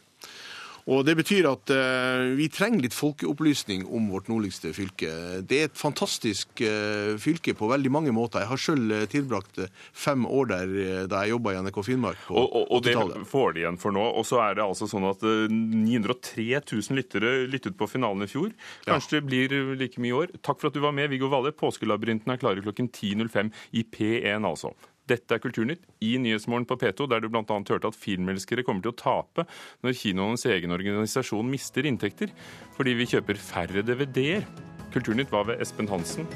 Og 0.92 1.06
Det 1.08 1.16
betyr 1.16 1.48
at 1.48 1.72
uh, 1.72 2.34
vi 2.36 2.50
trenger 2.52 2.84
litt 2.84 2.96
folkeopplysning 2.96 3.86
om 3.88 4.10
vårt 4.12 4.28
nordligste 4.32 4.74
fylke. 4.76 5.12
Det 5.48 5.60
er 5.60 5.70
et 5.70 5.80
fantastisk 5.80 6.64
uh, 6.66 7.16
fylke 7.22 7.56
på 7.56 7.70
veldig 7.72 7.92
mange 7.94 8.16
måter. 8.16 8.44
Jeg 8.44 8.52
har 8.52 8.62
selv 8.62 8.92
uh, 8.92 9.06
tilbrakt 9.12 9.62
fem 9.96 10.26
år 10.28 10.50
der 10.52 10.74
da 11.10 11.24
jeg 11.24 11.34
jobba 11.34 11.54
i 11.54 11.62
NRK 11.64 11.80
Finnmark 11.88 12.20
på 12.28 12.36
80-tallet. 12.36 12.44
Og, 12.44 12.58
og, 12.60 12.72
og 12.76 13.20
det 13.24 13.28
får 13.32 13.56
de 13.56 13.64
igjen 13.64 13.80
for 13.80 13.96
nå. 13.96 14.04
Og 14.20 14.28
så 14.28 14.42
er 14.44 14.60
det 14.60 14.66
altså 14.66 14.90
sånn 14.92 15.08
at 15.08 15.24
903 15.24 16.48
000 16.60 17.00
lyttere 17.00 17.34
lyttet 17.52 17.78
på 17.80 17.88
finalen 17.90 18.28
i 18.28 18.32
fjor. 18.32 18.52
Kanskje 18.88 19.18
ja. 19.18 19.22
det 19.22 19.28
blir 19.30 19.76
like 19.80 20.04
mye 20.04 20.12
i 20.12 20.18
år. 20.24 20.34
Takk 20.44 20.60
for 20.60 20.72
at 20.72 20.76
du 20.76 20.84
var 20.84 20.96
med, 20.96 21.12
Viggo 21.14 21.32
Valle. 21.32 21.56
Påskelabyrinten 21.56 22.34
er 22.34 22.42
klare 22.42 22.64
klokken 22.64 22.92
10.05 22.92 23.54
i 23.80 23.86
P1, 23.88 24.44
altså. 24.44 24.74
Dette 25.10 25.36
er 25.36 25.42
Kulturnytt 25.44 25.84
i 26.06 26.14
Nyhetsmorgen 26.22 26.68
på 26.70 26.78
P2, 26.80 27.10
der 27.12 27.24
du 27.24 27.30
bl.a. 27.32 27.44
hørte 27.44 27.92
at 27.92 28.00
filmelskere 28.00 28.64
kommer 28.64 28.86
til 28.86 28.94
å 28.94 29.00
tape 29.02 29.48
når 29.84 29.98
kinoenes 30.00 30.48
egen 30.48 30.72
organisasjon 30.76 31.52
mister 31.52 31.88
inntekter, 31.90 32.32
fordi 32.78 32.96
vi 33.00 33.10
kjøper 33.12 33.42
færre 33.52 33.84
DVD-er. 33.84 34.48
Kulturnytt 34.96 35.34
var 35.34 35.50
ved 35.50 35.64
Espen 35.64 35.92
Hansen, 35.92 36.30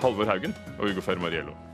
Halvor 0.00 0.30
Haugen 0.30 0.56
og 0.78 0.92
Ugo 0.92 1.04
Fermariello. 1.04 1.67